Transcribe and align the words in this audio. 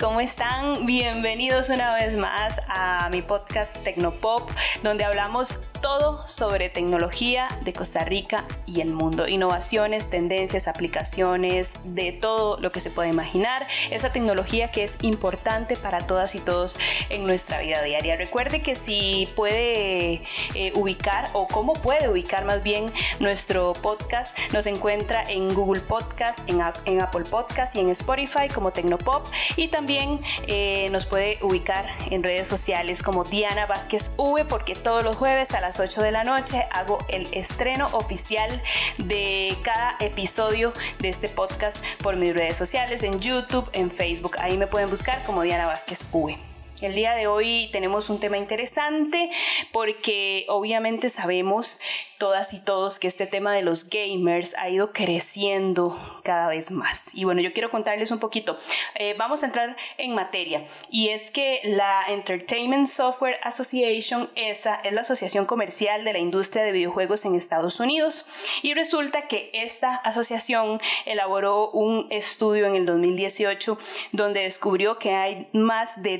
¿Cómo 0.00 0.20
están? 0.20 0.86
Bienvenidos 0.86 1.68
una 1.68 1.94
vez 1.94 2.16
más 2.16 2.60
a 2.66 3.10
mi 3.10 3.20
podcast 3.20 3.76
Tecnopop, 3.84 4.50
donde 4.82 5.04
hablamos 5.04 5.54
todo 5.86 6.26
sobre 6.26 6.68
tecnología 6.68 7.46
de 7.62 7.72
Costa 7.72 8.00
Rica 8.00 8.44
y 8.66 8.80
el 8.80 8.92
mundo. 8.92 9.28
Innovaciones, 9.28 10.10
tendencias, 10.10 10.66
aplicaciones, 10.66 11.74
de 11.84 12.10
todo 12.10 12.58
lo 12.58 12.72
que 12.72 12.80
se 12.80 12.90
puede 12.90 13.08
imaginar. 13.10 13.68
Esa 13.92 14.10
tecnología 14.10 14.72
que 14.72 14.82
es 14.82 14.96
importante 15.02 15.76
para 15.76 15.98
todas 15.98 16.34
y 16.34 16.40
todos 16.40 16.76
en 17.08 17.22
nuestra 17.22 17.60
vida 17.60 17.84
diaria. 17.84 18.16
Recuerde 18.16 18.62
que 18.62 18.74
si 18.74 19.28
puede 19.36 20.22
eh, 20.56 20.72
ubicar 20.74 21.28
o 21.34 21.46
cómo 21.46 21.74
puede 21.74 22.08
ubicar 22.08 22.44
más 22.44 22.64
bien 22.64 22.92
nuestro 23.20 23.72
podcast, 23.74 24.36
nos 24.52 24.66
encuentra 24.66 25.22
en 25.22 25.54
Google 25.54 25.82
Podcast, 25.82 26.40
en, 26.48 26.62
Apple 27.00 27.24
Podcast 27.30 27.76
y 27.76 27.80
en 27.80 27.90
Spotify 27.90 28.48
como 28.52 28.72
Tecnopop 28.72 29.24
y 29.54 29.68
también 29.68 30.18
eh, 30.48 30.88
nos 30.90 31.06
puede 31.06 31.38
ubicar 31.42 31.86
en 32.10 32.24
redes 32.24 32.48
sociales 32.48 33.04
como 33.04 33.22
Diana 33.22 33.66
Vázquez 33.66 34.10
V 34.16 34.44
porque 34.46 34.74
todos 34.74 35.04
los 35.04 35.14
jueves 35.14 35.54
a 35.54 35.60
las 35.60 35.75
8 35.80 36.02
de 36.02 36.10
la 36.10 36.24
noche 36.24 36.64
hago 36.72 36.98
el 37.08 37.28
estreno 37.32 37.86
oficial 37.92 38.62
de 38.98 39.56
cada 39.62 39.96
episodio 40.00 40.72
de 40.98 41.08
este 41.08 41.28
podcast 41.28 41.84
por 42.02 42.16
mis 42.16 42.34
redes 42.34 42.56
sociales 42.56 43.02
en 43.02 43.20
YouTube, 43.20 43.68
en 43.72 43.90
Facebook. 43.90 44.36
Ahí 44.38 44.56
me 44.56 44.66
pueden 44.66 44.90
buscar 44.90 45.22
como 45.24 45.42
Diana 45.42 45.66
Vázquez 45.66 46.06
V. 46.12 46.55
El 46.82 46.94
día 46.94 47.14
de 47.14 47.26
hoy 47.26 47.70
tenemos 47.72 48.10
un 48.10 48.20
tema 48.20 48.36
interesante 48.36 49.30
porque 49.72 50.44
obviamente 50.48 51.08
sabemos 51.08 51.80
todas 52.18 52.52
y 52.52 52.60
todos 52.60 52.98
que 52.98 53.08
este 53.08 53.26
tema 53.26 53.54
de 53.54 53.62
los 53.62 53.88
gamers 53.88 54.54
ha 54.58 54.68
ido 54.68 54.92
creciendo 54.92 55.96
cada 56.22 56.48
vez 56.48 56.70
más. 56.70 57.10
Y 57.14 57.24
bueno, 57.24 57.40
yo 57.40 57.52
quiero 57.52 57.70
contarles 57.70 58.10
un 58.10 58.18
poquito. 58.18 58.58
Eh, 58.94 59.14
vamos 59.18 59.42
a 59.42 59.46
entrar 59.46 59.76
en 59.96 60.14
materia. 60.14 60.64
Y 60.90 61.08
es 61.08 61.30
que 61.30 61.60
la 61.64 62.04
Entertainment 62.08 62.88
Software 62.88 63.38
Association, 63.42 64.30
esa 64.34 64.76
es 64.76 64.92
la 64.92 65.02
asociación 65.02 65.46
comercial 65.46 66.04
de 66.04 66.12
la 66.12 66.18
industria 66.18 66.64
de 66.64 66.72
videojuegos 66.72 67.24
en 67.24 67.34
Estados 67.34 67.80
Unidos. 67.80 68.26
Y 68.62 68.74
resulta 68.74 69.28
que 69.28 69.50
esta 69.52 69.94
asociación 69.96 70.80
elaboró 71.04 71.70
un 71.70 72.06
estudio 72.10 72.66
en 72.66 72.74
el 72.74 72.86
2018 72.86 73.78
donde 74.12 74.40
descubrió 74.40 74.98
que 74.98 75.14
hay 75.14 75.48
más 75.52 76.02
de 76.02 76.18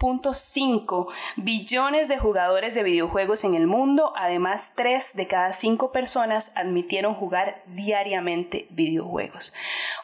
2.5 0.00 1.08
billones 1.36 2.08
de 2.08 2.18
jugadores 2.18 2.74
de 2.74 2.82
videojuegos 2.82 3.44
en 3.44 3.54
el 3.54 3.66
mundo, 3.66 4.12
además 4.16 4.72
3 4.76 5.14
de 5.14 5.26
cada 5.26 5.52
cinco 5.52 5.92
personas 5.92 6.52
admitieron 6.54 7.14
jugar 7.14 7.62
diariamente 7.66 8.66
videojuegos. 8.70 9.52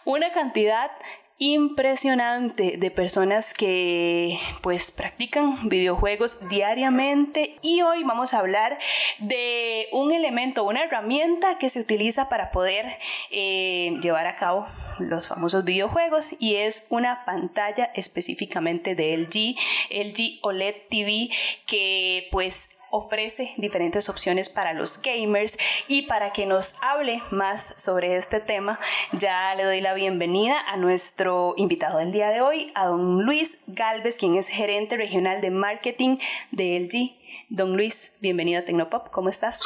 Una 0.05 0.33
cantidad 0.33 0.91
impresionante 1.39 2.77
de 2.79 2.91
personas 2.91 3.55
que 3.55 4.39
pues 4.61 4.91
practican 4.91 5.69
videojuegos 5.69 6.39
diariamente. 6.49 7.57
Y 7.63 7.83
hoy 7.83 8.03
vamos 8.03 8.35
a 8.35 8.41
hablar 8.41 8.79
de 9.19 9.87
un 9.93 10.13
elemento, 10.13 10.65
una 10.65 10.83
herramienta 10.83 11.59
que 11.59 11.71
se 11.71 11.81
utiliza 11.81 12.29
para 12.29 12.51
poder 12.51 12.99
eh, 13.31 13.97
llevar 14.03 14.27
a 14.27 14.37
cabo 14.37 14.67
los 14.99 15.29
famosos 15.29 15.65
videojuegos 15.65 16.35
y 16.41 16.57
es 16.57 16.87
una 16.89 17.25
pantalla 17.25 17.91
específicamente 17.95 18.97
de 18.97 19.17
LG, 19.17 19.57
LG 19.91 20.39
OLED 20.43 20.75
TV 20.91 21.31
que 21.67 22.29
pues 22.33 22.69
ofrece 22.91 23.51
diferentes 23.57 24.09
opciones 24.09 24.51
para 24.51 24.73
los 24.73 25.01
gamers 25.03 25.57
y 25.89 26.03
para 26.03 26.33
que 26.33 26.47
nos 26.47 26.77
hable 26.83 27.23
más 27.31 27.75
sobre 27.77 28.17
este 28.17 28.41
tema, 28.41 28.79
ya 29.13 29.55
le 29.55 29.65
doy 29.65 29.81
la 29.81 29.95
bienvenida 29.95 30.61
a 30.69 30.77
nuestro 30.77 31.55
invitado 31.57 31.99
del 31.99 32.13
día 32.13 32.31
de 32.31 32.41
hoy, 32.41 32.73
a 32.75 32.87
don 32.87 33.25
Luis 33.25 33.59
Galvez, 33.67 34.17
quien 34.19 34.37
es 34.37 34.49
gerente 34.49 34.97
regional 34.97 35.41
de 35.41 35.51
marketing 35.51 36.19
de 36.51 36.81
LG. 36.81 37.17
Don 37.51 37.77
Luis, 37.77 38.13
bienvenido 38.21 38.61
a 38.61 38.65
Tecnopop, 38.65 39.11
¿cómo 39.11 39.29
estás? 39.29 39.61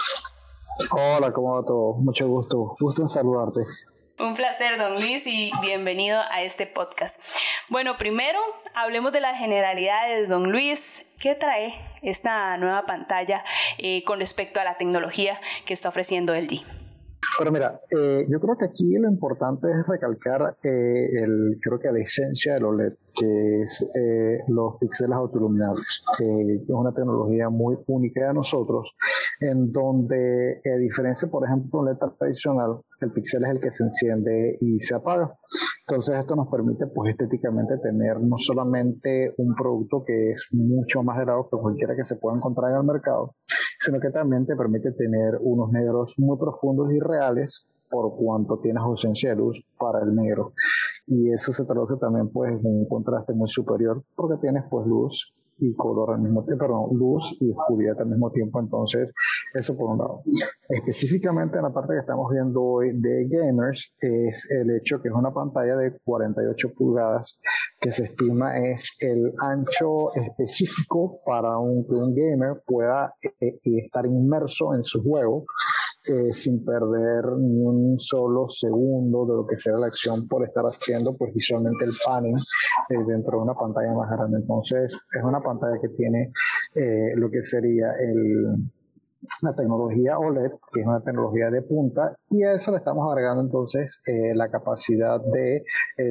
Hola, 0.91 1.33
¿cómo 1.33 1.55
va 1.55 1.65
todo? 1.65 1.95
Mucho 1.95 2.27
gusto, 2.27 2.77
gusto 2.81 3.03
en 3.03 3.09
saludarte. 3.09 3.61
Un 4.23 4.35
placer, 4.35 4.79
don 4.79 4.93
Luis, 5.01 5.27
y 5.27 5.51
bienvenido 5.63 6.21
a 6.31 6.45
este 6.45 6.65
podcast. 6.65 7.21
Bueno, 7.69 7.97
primero 7.99 8.39
hablemos 8.73 9.13
de 9.13 9.21
las 9.21 9.37
generalidades, 9.37 10.29
don 10.29 10.53
Luis. 10.53 11.05
¿Qué 11.19 11.35
trae 11.35 11.75
esta 12.03 12.57
nueva 12.57 12.87
pantalla 12.87 13.43
eh, 13.79 14.05
con 14.05 14.21
respecto 14.21 14.61
a 14.61 14.65
la 14.65 14.77
tecnología 14.77 15.41
que 15.67 15.75
está 15.75 15.89
ofreciendo 15.89 16.37
LG? 16.37 16.63
Pero 17.37 17.51
mira, 17.51 17.81
eh, 17.91 18.25
yo 18.29 18.39
creo 18.39 18.57
que 18.57 18.67
aquí 18.67 18.95
lo 18.97 19.09
importante 19.09 19.67
es 19.69 19.85
recalcar 19.89 20.57
eh, 20.63 21.25
el, 21.25 21.59
creo 21.61 21.81
que 21.81 21.91
la 21.91 21.99
esencia 21.99 22.55
del 22.55 22.65
OLED, 22.65 22.93
que 23.15 23.63
es 23.63 23.83
eh, 23.97 24.39
los 24.49 24.77
píxeles 24.79 25.17
autoiluminables, 25.17 26.05
que 26.19 26.55
es 26.57 26.69
una 26.69 26.93
tecnología 26.93 27.49
muy 27.49 27.77
única 27.87 28.29
de 28.29 28.35
nosotros, 28.35 28.95
en 29.41 29.73
donde, 29.73 30.61
a 30.65 30.77
diferencia, 30.77 31.29
por 31.29 31.45
ejemplo, 31.45 31.83
de 31.83 31.91
un 31.91 31.99
LED 31.99 32.17
tradicional, 32.19 32.81
el 33.01 33.13
píxel 33.13 33.45
es 33.45 33.51
el 33.51 33.61
que 33.61 33.71
se 33.71 33.85
enciende 33.85 34.57
y 34.61 34.81
se 34.81 34.95
apaga. 34.95 35.35
Entonces 35.89 36.17
esto 36.17 36.37
nos 36.37 36.49
permite 36.49 36.87
pues 36.87 37.11
estéticamente 37.11 37.77
tener 37.79 38.21
no 38.21 38.37
solamente 38.39 39.35
un 39.37 39.55
producto 39.55 40.05
que 40.05 40.31
es 40.31 40.49
mucho 40.53 41.03
más 41.03 41.19
grado 41.19 41.49
que 41.51 41.57
cualquiera 41.57 41.97
que 41.97 42.05
se 42.05 42.17
pueda 42.17 42.37
encontrar 42.37 42.71
en 42.71 42.79
el 42.79 42.85
mercado, 42.85 43.35
sino 43.79 43.99
que 43.99 44.11
también 44.11 44.47
te 44.47 44.55
permite 44.55 44.93
tener 44.93 45.39
unos 45.41 45.73
negros 45.73 46.15
muy 46.19 46.39
profundos 46.39 46.93
y 46.93 47.01
reales 47.01 47.67
por 47.91 48.17
cuanto 48.17 48.59
tienes 48.61 48.83
ausencia 48.83 49.31
de 49.31 49.37
luz 49.37 49.63
para 49.79 50.03
el 50.03 50.15
negro. 50.15 50.53
Y 51.07 51.33
eso 51.33 51.53
se 51.53 51.65
traduce 51.65 51.97
también 51.97 52.29
pues 52.29 52.53
en 52.53 52.61
un 52.65 52.89
contraste 52.89 53.33
muy 53.33 53.49
superior 53.49 54.03
porque 54.15 54.37
tienes 54.41 54.65
pues 54.71 54.87
luz 54.87 55.33
y 55.59 55.75
color 55.75 56.15
al 56.15 56.21
mismo 56.21 56.45
tiempo, 56.45 56.65
perdón, 56.65 56.99
luz 56.99 57.25
y 57.41 57.51
oscuridad 57.53 58.01
al 58.01 58.07
mismo 58.07 58.31
tiempo. 58.31 58.61
Entonces, 58.61 59.11
eso 59.55 59.77
por 59.77 59.91
un 59.91 59.99
lado. 59.99 60.23
Específicamente 60.69 61.57
en 61.57 61.63
la 61.63 61.73
parte 61.73 61.95
que 61.95 62.01
estamos 62.01 62.31
viendo 62.31 62.63
hoy 62.63 62.93
de 62.95 63.29
gamers 63.29 63.95
es 64.01 64.49
el 64.51 64.71
hecho 64.71 65.01
que 65.01 65.09
es 65.09 65.15
una 65.15 65.33
pantalla 65.33 65.77
de 65.77 65.99
48 66.05 66.73
pulgadas 66.77 67.39
que 67.81 67.93
se 67.93 68.05
estima 68.05 68.59
es 68.59 68.83
el 69.01 69.33
ancho 69.39 70.15
específico 70.15 71.21
para 71.27 71.59
un, 71.59 71.85
que 71.85 71.95
un 71.95 72.15
gamer 72.15 72.63
pueda 72.65 73.15
eh, 73.41 73.59
estar 73.65 74.07
inmerso 74.07 74.75
en 74.75 74.85
su 74.85 75.03
juego 75.03 75.45
eh, 76.05 76.33
sin 76.33 76.65
perder 76.65 77.25
ni 77.39 77.61
un 77.61 77.97
solo 77.97 78.49
segundo 78.49 79.25
de 79.25 79.37
lo 79.37 79.47
que 79.47 79.57
sea 79.57 79.77
la 79.79 79.87
acción 79.87 80.27
por 80.27 80.45
estar 80.45 80.65
haciendo 80.65 81.17
pues 81.17 81.33
visualmente 81.33 81.85
el 81.85 81.93
panning 82.05 82.37
eh, 82.37 83.05
dentro 83.07 83.39
de 83.39 83.45
una 83.45 83.55
pantalla 83.55 83.95
más 83.95 84.11
grande. 84.11 84.39
Entonces 84.39 84.93
es 84.93 85.23
una 85.23 85.41
pantalla 85.41 85.79
que 85.81 85.91
tiene 85.91 86.33
eh, 86.75 87.13
lo 87.15 87.31
que 87.31 87.43
sería 87.43 87.93
el 88.01 88.57
la 89.43 89.55
tecnología 89.55 90.19
OLED, 90.19 90.51
que 90.73 90.81
es 90.81 90.87
una 90.87 91.01
tecnología 91.01 91.49
de 91.49 91.63
punta, 91.63 92.17
y 92.29 92.43
a 92.43 92.55
eso 92.55 92.73
le 92.73 92.79
estamos 92.79 93.09
agregando 93.09 93.43
entonces 93.43 94.01
la 94.35 94.51
capacidad 94.51 95.21
de 95.21 95.63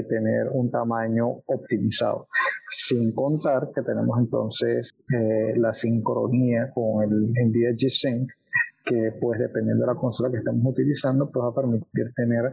tener 0.07 0.47
un 0.53 0.71
tamaño 0.71 1.27
optimizado. 1.45 2.29
Sin 2.69 3.11
contar 3.11 3.67
que 3.75 3.81
tenemos 3.81 4.17
entonces 4.17 4.95
la 5.57 5.73
sincronía 5.73 6.71
con 6.73 7.03
el 7.03 7.33
NVIDIA 7.33 7.71
G-Sync, 7.71 8.31
que 8.91 9.11
pues 9.21 9.39
dependiendo 9.39 9.85
de 9.85 9.93
la 9.93 9.99
consola 9.99 10.29
que 10.29 10.37
estamos 10.37 10.61
utilizando 10.65 11.31
pues 11.31 11.45
va 11.45 11.49
a 11.49 11.55
permitir 11.55 12.11
tener 12.15 12.51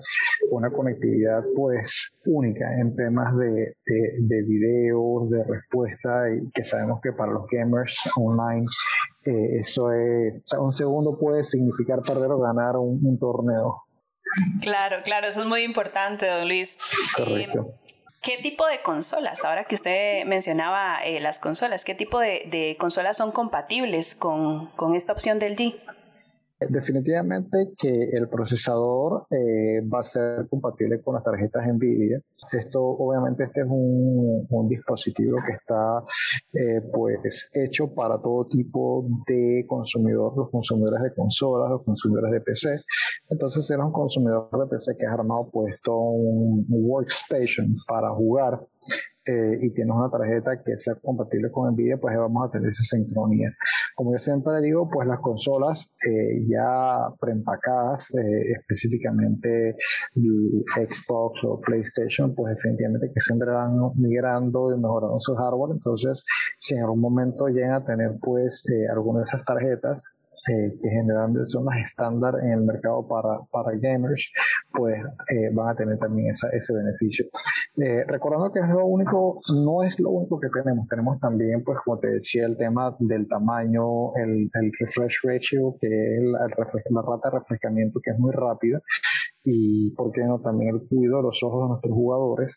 una 0.50 0.70
conectividad 0.70 1.42
pues 1.56 2.12
única 2.26 2.64
en 2.80 2.94
temas 2.94 3.36
de, 3.36 3.74
de, 3.84 4.42
videos, 4.42 5.30
de 5.30 5.42
respuesta 5.44 6.30
y 6.30 6.50
que 6.52 6.62
sabemos 6.62 7.00
que 7.02 7.12
para 7.12 7.32
los 7.32 7.46
gamers 7.50 7.96
online 8.16 8.66
eh, 9.26 9.60
eso 9.60 9.90
es, 9.92 10.42
un 10.58 10.72
segundo 10.72 11.18
puede 11.18 11.42
significar 11.42 12.02
perder 12.02 12.30
o 12.30 12.38
ganar 12.38 12.76
un, 12.76 13.18
torneo. 13.18 13.82
Claro, 14.60 14.98
claro, 15.02 15.26
eso 15.26 15.40
es 15.40 15.46
muy 15.46 15.62
importante, 15.62 16.26
don 16.26 16.46
Luis. 16.46 16.78
Correcto. 17.16 17.66
Eh, 17.68 17.88
¿Qué 18.22 18.38
tipo 18.42 18.66
de 18.66 18.82
consolas? 18.82 19.44
Ahora 19.44 19.64
que 19.64 19.74
usted 19.74 20.24
mencionaba 20.24 20.98
eh, 21.04 21.20
las 21.20 21.40
consolas, 21.40 21.84
¿qué 21.84 21.94
tipo 21.94 22.20
de, 22.20 22.76
consolas 22.78 23.16
son 23.16 23.32
compatibles 23.32 24.14
con, 24.14 24.66
con 24.72 24.94
esta 24.94 25.12
opción 25.12 25.38
del 25.38 25.56
D? 25.56 25.74
Definitivamente 26.60 27.72
que 27.78 28.10
el 28.12 28.28
procesador 28.28 29.26
eh, 29.30 29.80
va 29.82 30.00
a 30.00 30.02
ser 30.02 30.48
compatible 30.48 31.00
con 31.00 31.14
las 31.14 31.22
tarjetas 31.22 31.64
NVIDIA. 31.68 32.18
Esto, 32.50 32.82
obviamente, 32.82 33.44
este 33.44 33.60
es 33.60 33.66
un, 33.68 34.68
dispositivo 34.68 35.38
que 35.46 35.52
está 35.52 36.02
eh, 36.52 36.82
pues 36.92 37.48
hecho 37.54 37.94
para 37.94 38.20
todo 38.20 38.46
tipo 38.48 39.06
de 39.26 39.64
consumidor, 39.68 40.36
los 40.36 40.50
consumidores 40.50 41.00
de 41.02 41.14
consolas, 41.14 41.70
los 41.70 41.84
consumidores 41.84 42.32
de 42.32 42.40
PC. 42.40 42.80
Entonces, 43.30 43.66
si 43.66 43.74
un 43.74 43.92
consumidor 43.92 44.50
de 44.50 44.66
PC 44.66 44.96
que 44.98 45.06
ha 45.06 45.12
armado 45.12 45.48
puesto 45.50 45.96
un 45.96 46.66
workstation 46.68 47.76
para 47.86 48.10
jugar, 48.10 48.60
eh, 49.28 49.58
y 49.60 49.70
tienes 49.74 49.94
una 49.94 50.08
tarjeta 50.08 50.62
que 50.64 50.76
sea 50.76 50.94
compatible 50.94 51.50
con 51.50 51.70
Nvidia, 51.72 51.98
pues 51.98 52.16
vamos 52.16 52.48
a 52.48 52.50
tener 52.50 52.70
esa 52.70 52.96
sincronía. 52.96 53.52
Como 53.98 54.12
yo 54.12 54.20
siempre 54.20 54.60
digo, 54.60 54.88
pues 54.88 55.08
las 55.08 55.18
consolas 55.18 55.80
eh, 56.06 56.46
ya 56.48 57.08
preempacadas, 57.18 58.08
eh, 58.14 58.52
específicamente 58.56 59.74
Xbox 60.14 61.40
o 61.42 61.60
PlayStation, 61.60 62.32
pues 62.32 62.54
definitivamente 62.54 63.10
que 63.12 63.20
siempre 63.20 63.50
van 63.50 63.72
migrando 63.96 64.72
y 64.72 64.78
mejorando 64.78 65.18
su 65.18 65.34
hardware. 65.34 65.72
Entonces, 65.72 66.22
si 66.58 66.76
en 66.76 66.84
algún 66.84 67.00
momento 67.00 67.48
llegan 67.48 67.72
a 67.72 67.84
tener 67.84 68.12
pues 68.22 68.62
eh, 68.70 68.86
alguna 68.88 69.18
de 69.18 69.24
esas 69.24 69.44
tarjetas 69.44 70.00
eh, 70.48 70.72
que 70.80 70.88
generalmente 70.88 71.46
son 71.46 71.64
las 71.64 71.78
estándar 71.78 72.34
en 72.42 72.52
el 72.52 72.60
mercado 72.62 73.06
para, 73.06 73.40
para 73.50 73.76
gamers, 73.78 74.24
pues 74.72 74.98
eh, 75.34 75.50
van 75.52 75.68
a 75.70 75.74
tener 75.74 75.98
también 75.98 76.32
esa, 76.34 76.48
ese 76.50 76.72
beneficio. 76.72 77.26
Eh, 77.76 78.04
recordando 78.06 78.52
que 78.52 78.60
es 78.60 78.68
lo 78.68 78.86
único, 78.86 79.40
no 79.64 79.82
es 79.82 79.98
lo 80.00 80.10
único 80.10 80.40
que 80.40 80.48
tenemos, 80.48 80.88
tenemos 80.88 81.18
también, 81.20 81.62
pues 81.64 81.78
como 81.84 81.98
te 81.98 82.08
decía, 82.08 82.46
el 82.46 82.56
tema 82.56 82.96
del 82.98 83.28
tamaño, 83.28 84.14
el, 84.16 84.50
el 84.52 84.72
refresh 84.78 85.20
ratio, 85.24 85.76
que 85.80 85.86
es 85.88 86.20
la, 86.22 86.46
la 86.46 87.02
rata 87.02 87.30
de 87.30 87.38
refrescamiento, 87.38 88.00
que 88.02 88.10
es 88.10 88.18
muy 88.18 88.32
rápida, 88.32 88.80
y 89.44 89.90
por 89.92 90.12
qué 90.12 90.22
no 90.24 90.40
también 90.40 90.74
el 90.74 90.88
cuidado 90.88 91.18
de 91.18 91.22
los 91.24 91.42
ojos 91.42 91.62
de 91.64 91.68
nuestros 91.68 91.94
jugadores, 91.94 92.50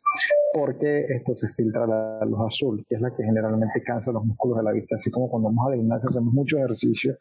porque 0.54 1.02
esto 1.02 1.36
se 1.36 1.48
filtra 1.50 1.88
la 1.88 2.26
luz 2.26 2.40
azul, 2.48 2.86
que 2.88 2.96
es 2.96 3.02
la 3.02 3.16
que 3.16 3.24
generalmente 3.24 3.82
cansa 3.84 4.12
los 4.12 4.26
músculos 4.26 4.58
de 4.58 4.64
la 4.64 4.72
vista, 4.72 4.96
así 4.96 5.12
como 5.12 5.30
cuando 5.30 5.50
vamos 5.50 5.68
a 5.68 5.70
la 5.72 5.78
gimnasia 5.78 6.10
hacemos 6.10 6.34
mucho 6.34 6.58
ejercicio, 6.58 7.14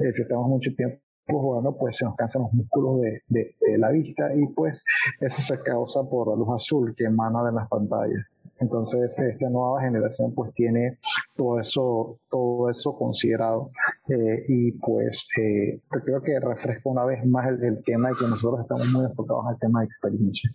eh, 0.00 0.12
si 0.14 0.22
estamos 0.22 0.48
mucho 0.48 0.70
tiempo 0.76 1.00
jugando, 1.26 1.76
pues 1.76 1.96
se 1.96 2.04
nos 2.04 2.16
cansan 2.16 2.42
los 2.42 2.52
músculos 2.52 3.00
de, 3.00 3.22
de, 3.28 3.56
de 3.60 3.78
la 3.78 3.90
vista 3.90 4.34
y 4.34 4.46
pues 4.54 4.82
eso 5.20 5.40
se 5.40 5.62
causa 5.62 6.02
por 6.02 6.28
la 6.28 6.36
luz 6.36 6.48
azul 6.54 6.94
que 6.96 7.04
emana 7.04 7.42
de 7.44 7.52
las 7.52 7.68
pantallas. 7.68 8.26
Entonces, 8.60 9.18
esta 9.18 9.48
nueva 9.50 9.80
generación 9.80 10.32
pues 10.34 10.52
tiene 10.54 10.98
todo 11.34 11.60
eso, 11.60 12.18
todo 12.30 12.70
eso 12.70 12.96
considerado 12.96 13.70
eh, 14.08 14.44
y 14.48 14.72
pues 14.72 15.26
eh, 15.40 15.80
creo 15.88 16.22
que 16.22 16.38
refresca 16.38 16.90
una 16.90 17.06
vez 17.06 17.24
más 17.24 17.48
el, 17.48 17.82
tema 17.84 18.10
de 18.10 18.16
que 18.16 18.26
nosotros 18.26 18.60
estamos 18.60 18.86
muy 18.88 19.06
enfocados 19.06 19.46
al 19.46 19.58
tema 19.58 19.80
de 19.80 19.86
experiencia. 19.86 20.50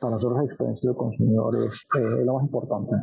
Para 0.00 0.12
nosotros 0.12 0.38
la 0.38 0.44
experiencia 0.46 0.88
del 0.88 0.96
consumidor 0.96 1.56
es 1.58 1.86
eh, 1.98 2.24
lo 2.24 2.34
más 2.34 2.44
importante. 2.44 2.96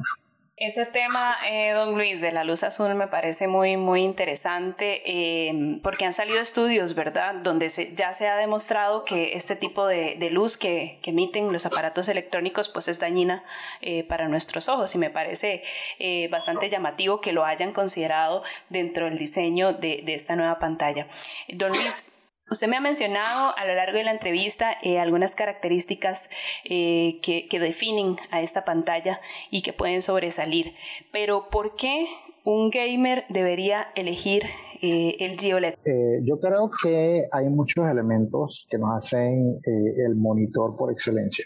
Ese 0.63 0.85
tema, 0.85 1.37
eh, 1.49 1.71
don 1.71 1.95
Luis, 1.95 2.21
de 2.21 2.31
la 2.31 2.43
luz 2.43 2.61
azul 2.61 2.93
me 2.93 3.07
parece 3.07 3.47
muy, 3.47 3.77
muy 3.77 4.03
interesante 4.03 5.01
eh, 5.07 5.79
porque 5.81 6.05
han 6.05 6.13
salido 6.13 6.39
estudios, 6.39 6.93
¿verdad?, 6.93 7.33
donde 7.33 7.71
se, 7.71 7.95
ya 7.95 8.13
se 8.13 8.27
ha 8.27 8.35
demostrado 8.35 9.03
que 9.03 9.33
este 9.33 9.55
tipo 9.55 9.87
de, 9.87 10.17
de 10.19 10.29
luz 10.29 10.57
que, 10.57 10.99
que, 11.01 11.09
emiten 11.09 11.51
los 11.51 11.65
aparatos 11.65 12.09
electrónicos 12.09 12.69
pues 12.69 12.87
es 12.89 12.99
dañina 12.99 13.43
eh, 13.81 14.03
para 14.03 14.27
nuestros 14.27 14.69
ojos 14.69 14.93
y 14.93 14.99
me 14.99 15.09
parece 15.09 15.63
eh, 15.97 16.27
bastante 16.27 16.69
llamativo 16.69 17.21
que 17.21 17.31
lo 17.31 17.43
hayan 17.43 17.73
considerado 17.73 18.43
dentro 18.69 19.05
del 19.05 19.17
diseño 19.17 19.73
de, 19.73 20.03
de 20.05 20.13
esta 20.13 20.35
nueva 20.35 20.59
pantalla. 20.59 21.07
Don 21.47 21.71
Luis, 21.71 22.03
Usted 22.51 22.67
me 22.67 22.75
ha 22.75 22.81
mencionado 22.81 23.57
a 23.57 23.65
lo 23.65 23.73
largo 23.75 23.97
de 23.97 24.03
la 24.03 24.11
entrevista 24.11 24.73
eh, 24.83 24.99
algunas 24.99 25.35
características 25.35 26.29
eh, 26.65 27.19
que, 27.23 27.47
que, 27.47 27.59
definen 27.59 28.17
a 28.29 28.41
esta 28.41 28.65
pantalla 28.65 29.21
y 29.49 29.61
que 29.61 29.71
pueden 29.71 30.01
sobresalir, 30.01 30.73
pero 31.13 31.47
¿por 31.49 31.75
qué 31.75 32.07
un 32.43 32.69
gamer 32.69 33.23
debería 33.29 33.87
elegir 33.95 34.43
eh, 34.81 35.15
el 35.19 35.37
GOLED? 35.37 35.75
Eh, 35.85 36.21
yo 36.23 36.39
creo 36.39 36.71
que 36.83 37.25
hay 37.31 37.49
muchos 37.49 37.87
elementos 37.87 38.65
que 38.69 38.77
nos 38.77 38.97
hacen 38.97 39.59
eh, 39.65 40.05
el 40.05 40.15
monitor 40.15 40.75
por 40.75 40.91
excelencia. 40.91 41.45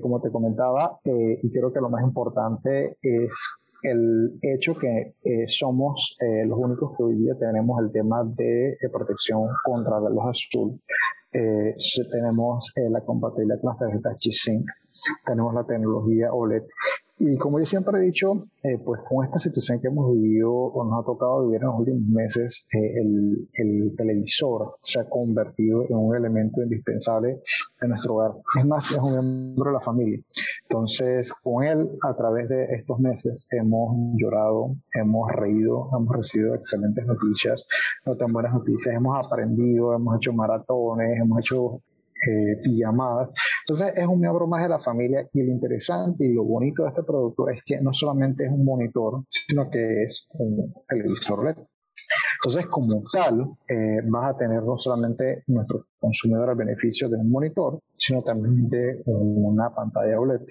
como 0.00 0.22
te 0.22 0.30
comentaba, 0.30 0.98
y 1.04 1.50
creo 1.50 1.70
que 1.70 1.80
lo 1.80 1.90
más 1.90 2.02
importante 2.02 2.96
es 3.02 3.30
el 3.86 4.38
hecho 4.42 4.74
que 4.74 5.14
eh, 5.22 5.46
somos 5.46 6.16
eh, 6.20 6.44
los 6.46 6.58
únicos 6.58 6.96
que 6.96 7.04
hoy 7.04 7.16
día 7.16 7.34
tenemos 7.38 7.80
el 7.80 7.92
tema 7.92 8.24
de, 8.24 8.76
de 8.80 8.90
protección 8.90 9.48
contra 9.64 10.00
la 10.00 10.08
azul. 10.30 10.80
Eh, 11.32 11.74
tenemos 12.10 12.72
la 12.76 13.00
compatibilidad 13.02 13.60
con 13.60 13.70
las 13.70 13.78
tarjetas 13.78 14.16
G-Sync, 14.16 14.64
tenemos 15.26 15.54
la 15.54 15.64
tecnología 15.64 16.32
OLED 16.32 16.62
y 17.18 17.38
como 17.38 17.58
yo 17.58 17.64
siempre 17.64 17.96
he 17.98 18.02
dicho, 18.02 18.46
eh, 18.62 18.78
pues 18.84 19.00
con 19.08 19.24
esta 19.24 19.38
situación 19.38 19.80
que 19.80 19.88
hemos 19.88 20.12
vivido 20.12 20.52
o 20.52 20.84
nos 20.84 21.02
ha 21.02 21.06
tocado 21.06 21.46
vivir 21.46 21.62
en 21.62 21.68
los 21.68 21.78
últimos 21.78 22.08
meses, 22.08 22.66
eh, 22.74 23.00
el, 23.00 23.48
el, 23.54 23.96
televisor 23.96 24.76
se 24.82 25.00
ha 25.00 25.08
convertido 25.08 25.84
en 25.88 25.96
un 25.96 26.14
elemento 26.14 26.62
indispensable 26.62 27.40
de 27.80 27.88
nuestro 27.88 28.16
hogar. 28.16 28.32
Es 28.58 28.66
más, 28.66 28.90
es 28.90 28.98
un 28.98 29.12
miembro 29.12 29.70
de 29.70 29.78
la 29.78 29.80
familia. 29.80 30.18
Entonces, 30.68 31.32
con 31.42 31.64
él, 31.64 31.88
a 32.02 32.14
través 32.14 32.50
de 32.50 32.64
estos 32.74 32.98
meses, 32.98 33.46
hemos 33.50 33.96
llorado, 34.18 34.74
hemos 34.92 35.32
reído, 35.32 35.88
hemos 35.96 36.14
recibido 36.14 36.54
excelentes 36.54 37.06
noticias, 37.06 37.64
no 38.04 38.14
tan 38.16 38.30
buenas 38.30 38.52
noticias, 38.52 38.94
hemos 38.94 39.16
aprendido, 39.24 39.94
hemos 39.94 40.16
hecho 40.16 40.34
maratones, 40.34 41.18
hemos 41.18 41.40
hecho 41.40 41.80
eh, 42.28 42.56
pijamadas. 42.62 43.30
Entonces 43.66 43.96
es 43.98 44.06
un 44.06 44.20
miembro 44.20 44.46
más 44.46 44.62
de 44.62 44.68
la 44.68 44.80
familia 44.80 45.28
y 45.32 45.42
lo 45.42 45.52
interesante 45.52 46.24
y 46.24 46.32
lo 46.32 46.44
bonito 46.44 46.84
de 46.84 46.90
este 46.90 47.02
producto 47.02 47.48
es 47.48 47.60
que 47.64 47.80
no 47.80 47.92
solamente 47.92 48.44
es 48.44 48.50
un 48.50 48.64
monitor, 48.64 49.24
sino 49.46 49.70
que 49.70 50.04
es 50.04 50.26
un 50.32 50.72
televisor. 50.88 51.54
Entonces, 52.42 52.66
como 52.70 53.02
tal, 53.12 53.56
eh, 53.68 54.00
vas 54.04 54.34
a 54.34 54.38
tener 54.38 54.62
no 54.62 54.78
solamente 54.78 55.42
nuestro 55.46 55.86
consumidor 55.98 56.50
el 56.50 56.56
beneficio 56.56 57.08
de 57.08 57.16
un 57.16 57.30
monitor, 57.30 57.80
sino 57.98 58.22
también 58.22 58.68
de 58.68 59.02
una 59.06 59.74
pantalla 59.74 60.20
OLED. 60.20 60.42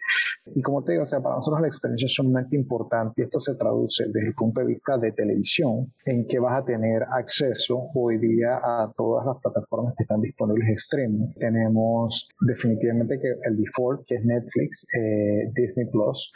Y 0.53 0.61
como 0.61 0.83
te 0.83 0.93
digo, 0.93 1.03
o 1.03 1.05
sea, 1.05 1.21
para 1.21 1.35
nosotros 1.35 1.61
la 1.61 1.67
experiencia 1.67 2.07
es 2.07 2.13
sumamente 2.13 2.55
importante 2.55 3.21
y 3.21 3.25
esto 3.25 3.39
se 3.39 3.55
traduce 3.55 4.05
desde 4.07 4.27
el 4.27 4.33
punto 4.33 4.59
de 4.59 4.67
vista 4.67 4.97
de 4.97 5.11
televisión, 5.11 5.91
en 6.05 6.27
que 6.27 6.39
vas 6.39 6.55
a 6.55 6.65
tener 6.65 7.03
acceso 7.11 7.89
hoy 7.93 8.17
día 8.17 8.59
a 8.61 8.91
todas 8.97 9.25
las 9.25 9.37
plataformas 9.41 9.93
que 9.97 10.03
están 10.03 10.21
disponibles 10.21 10.69
streaming. 10.83 11.33
Tenemos 11.39 12.27
definitivamente 12.41 13.19
que 13.19 13.27
el 13.43 13.57
default, 13.57 14.05
que 14.07 14.15
es 14.15 14.25
Netflix, 14.25 14.85
eh, 14.97 15.51
Disney 15.55 15.85
Plus, 15.87 16.31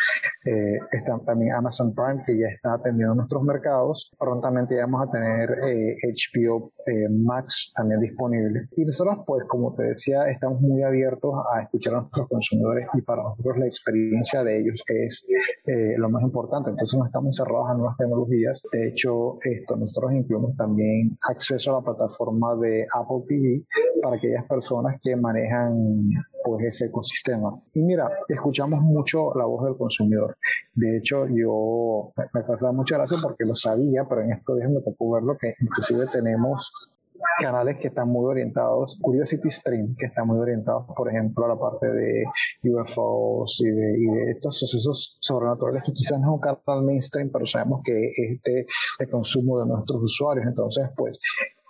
eh, 0.45 0.79
está 0.91 1.19
también 1.25 1.53
Amazon 1.53 1.93
Prime, 1.93 2.23
que 2.25 2.37
ya 2.37 2.47
está 2.47 2.73
atendiendo 2.73 3.15
nuestros 3.15 3.43
mercados. 3.43 4.11
Prontamente 4.17 4.75
ya 4.75 4.87
vamos 4.99 5.09
a 5.09 5.11
tener 5.11 5.49
eh, 5.67 5.95
HBO 6.03 6.71
eh, 6.85 7.09
Max 7.09 7.71
también 7.75 8.01
disponible. 8.01 8.67
Y 8.75 8.83
nosotros, 8.85 9.19
pues, 9.25 9.43
como 9.47 9.75
te 9.75 9.83
decía, 9.83 10.29
estamos 10.29 10.61
muy 10.61 10.83
abiertos 10.83 11.33
a 11.53 11.61
escuchar 11.61 11.95
a 11.95 12.01
nuestros 12.01 12.27
consumidores 12.27 12.87
y 12.93 13.01
para 13.01 13.23
nosotros 13.23 13.57
la 13.57 13.67
experiencia 13.67 14.43
de 14.43 14.59
ellos 14.59 14.81
es 14.87 15.25
eh, 15.65 15.95
lo 15.97 16.09
más 16.09 16.23
importante. 16.23 16.69
Entonces 16.69 16.97
no 16.97 17.05
estamos 17.05 17.35
cerrados 17.35 17.69
a 17.69 17.73
nuevas 17.75 17.97
tecnologías. 17.97 18.61
De 18.71 18.89
hecho, 18.89 19.37
esto 19.43 19.75
nosotros 19.75 20.13
incluimos 20.13 20.55
también 20.57 21.17
acceso 21.29 21.71
a 21.71 21.79
la 21.79 21.85
plataforma 21.85 22.55
de 22.57 22.85
Apple 22.93 23.23
TV 23.27 23.63
para 24.01 24.17
aquellas 24.17 24.45
personas 24.47 24.99
que 25.01 25.15
manejan 25.15 26.09
pues 26.49 26.65
ese 26.65 26.85
ecosistema. 26.85 27.61
Y 27.73 27.81
mira, 27.83 28.09
escuchamos 28.27 28.81
mucho 28.81 29.33
la 29.35 29.45
voz 29.45 29.65
del 29.65 29.77
consumidor. 29.77 30.37
De 30.73 30.97
hecho, 30.97 31.25
yo 31.27 32.11
me, 32.33 32.41
pasaba 32.41 32.71
mucha 32.71 32.97
gracia 32.97 33.17
porque 33.21 33.45
lo 33.45 33.55
sabía, 33.55 34.05
pero 34.07 34.21
en 34.21 34.33
estos 34.33 34.57
días 34.57 34.69
me 34.71 34.81
tocó 34.81 35.11
verlo 35.11 35.37
que 35.39 35.53
inclusive 35.61 36.07
tenemos 36.11 36.71
canales 37.39 37.77
que 37.77 37.89
están 37.89 38.09
muy 38.09 38.25
orientados, 38.25 38.97
Curiosity 39.01 39.49
Stream, 39.49 39.95
que 39.97 40.07
están 40.07 40.27
muy 40.27 40.39
orientados, 40.39 40.85
por 40.95 41.09
ejemplo, 41.09 41.45
a 41.45 41.49
la 41.49 41.59
parte 41.59 41.87
de 41.87 42.23
UFOs 42.63 43.61
y 43.61 43.69
de, 43.69 43.99
y 43.99 44.05
de 44.05 44.31
estos 44.31 44.57
sucesos 44.57 45.17
sobrenaturales 45.19 45.83
que 45.85 45.93
quizás 45.93 46.19
no 46.19 46.27
es 46.27 46.33
un 46.33 46.39
canal 46.39 46.83
mainstream, 46.85 47.29
pero 47.31 47.45
sabemos 47.45 47.81
que 47.83 47.91
es 47.91 48.41
de, 48.43 48.65
de 48.99 49.09
consumo 49.09 49.59
de 49.59 49.67
nuestros 49.67 50.01
usuarios. 50.01 50.47
Entonces, 50.47 50.89
pues, 50.95 51.17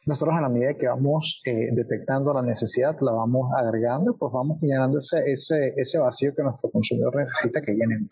nosotros 0.10 0.36
a 0.36 0.42
la 0.42 0.50
medida 0.50 0.74
que 0.74 0.88
vamos 0.88 1.40
eh, 1.46 1.70
detectando 1.72 2.34
la 2.34 2.42
necesidad, 2.42 2.98
la 3.00 3.12
vamos 3.12 3.52
agregando, 3.56 4.18
pues 4.18 4.34
vamos 4.34 4.58
llenando 4.60 4.98
ese, 4.98 5.20
ese, 5.32 5.74
ese 5.78 6.00
vacío 6.00 6.34
que 6.36 6.42
nuestro 6.42 6.72
consumidor 6.72 7.16
necesita 7.16 7.62
que 7.62 7.74
llenemos. 7.74 8.10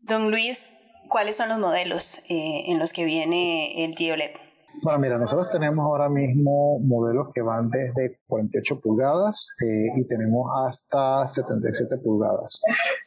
Don 0.00 0.30
Luis, 0.30 0.74
¿cuáles 1.08 1.36
son 1.36 1.48
los 1.48 1.58
modelos 1.58 2.18
eh, 2.28 2.64
en 2.66 2.78
los 2.78 2.92
que 2.92 3.06
viene 3.06 3.84
el 3.84 3.94
GeoLED? 3.94 4.43
Bueno, 4.82 4.98
mira, 4.98 5.18
nosotros 5.18 5.48
tenemos 5.50 5.84
ahora 5.84 6.08
mismo 6.08 6.78
modelos 6.80 7.28
que 7.34 7.40
van 7.40 7.70
desde 7.70 8.18
48 8.26 8.80
pulgadas 8.80 9.48
eh, 9.64 9.86
y 9.96 10.04
tenemos 10.06 10.50
hasta 10.66 11.28
77 11.28 11.98
pulgadas. 11.98 12.60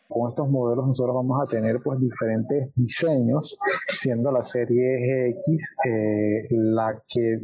Con 0.07 0.29
estos 0.29 0.50
modelos 0.50 0.88
nosotros 0.88 1.15
vamos 1.15 1.39
a 1.41 1.51
tener 1.51 1.79
pues 1.83 2.00
diferentes 2.00 2.74
diseños, 2.75 3.57
siendo 3.89 4.31
la 4.31 4.41
serie 4.41 5.29
X 5.29 5.75
eh, 5.86 6.47
la 6.50 7.00
que, 7.07 7.39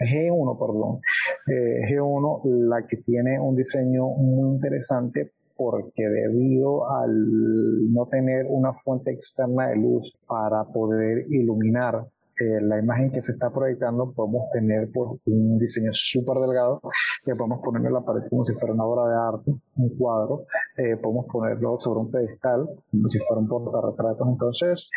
G1, 0.00 0.58
perdón, 0.58 1.00
eh, 1.48 1.92
G1 1.92 2.68
la 2.68 2.86
que 2.86 2.98
tiene 2.98 3.38
un 3.40 3.56
diseño 3.56 4.06
muy 4.06 4.54
interesante 4.54 5.32
porque 5.56 6.08
debido 6.08 6.90
al 6.90 7.92
no 7.92 8.06
tener 8.06 8.46
una 8.48 8.72
fuente 8.84 9.12
externa 9.12 9.68
de 9.68 9.76
luz 9.76 10.12
para 10.26 10.64
poder 10.64 11.26
iluminar 11.28 12.06
eh, 12.40 12.60
la 12.62 12.78
imagen 12.78 13.12
que 13.12 13.20
se 13.20 13.32
está 13.32 13.52
proyectando 13.52 14.12
podemos 14.12 14.50
tener 14.52 14.90
pues, 14.92 15.20
un 15.26 15.58
diseño 15.58 15.90
súper 15.92 16.38
delgado 16.38 16.80
que 17.24 17.34
podemos 17.34 17.60
ponerlo 17.62 17.88
en 17.88 17.94
la 17.94 18.00
pared 18.00 18.22
como 18.28 18.44
si 18.44 18.52
fuera 18.54 18.74
una 18.74 18.84
obra 18.84 19.08
de 19.08 19.36
arte, 19.36 19.54
un 19.76 19.96
cuadro, 19.96 20.46
eh, 20.76 20.96
podemos 20.96 21.26
ponerlo 21.30 21.78
sobre 21.78 22.00
un 22.00 22.10
pedestal 22.10 22.68
como 22.90 23.08
si 23.08 23.18
fuera 23.18 23.40
un 23.40 23.48
portarretratos, 23.48 24.28
entonces, 24.28 24.88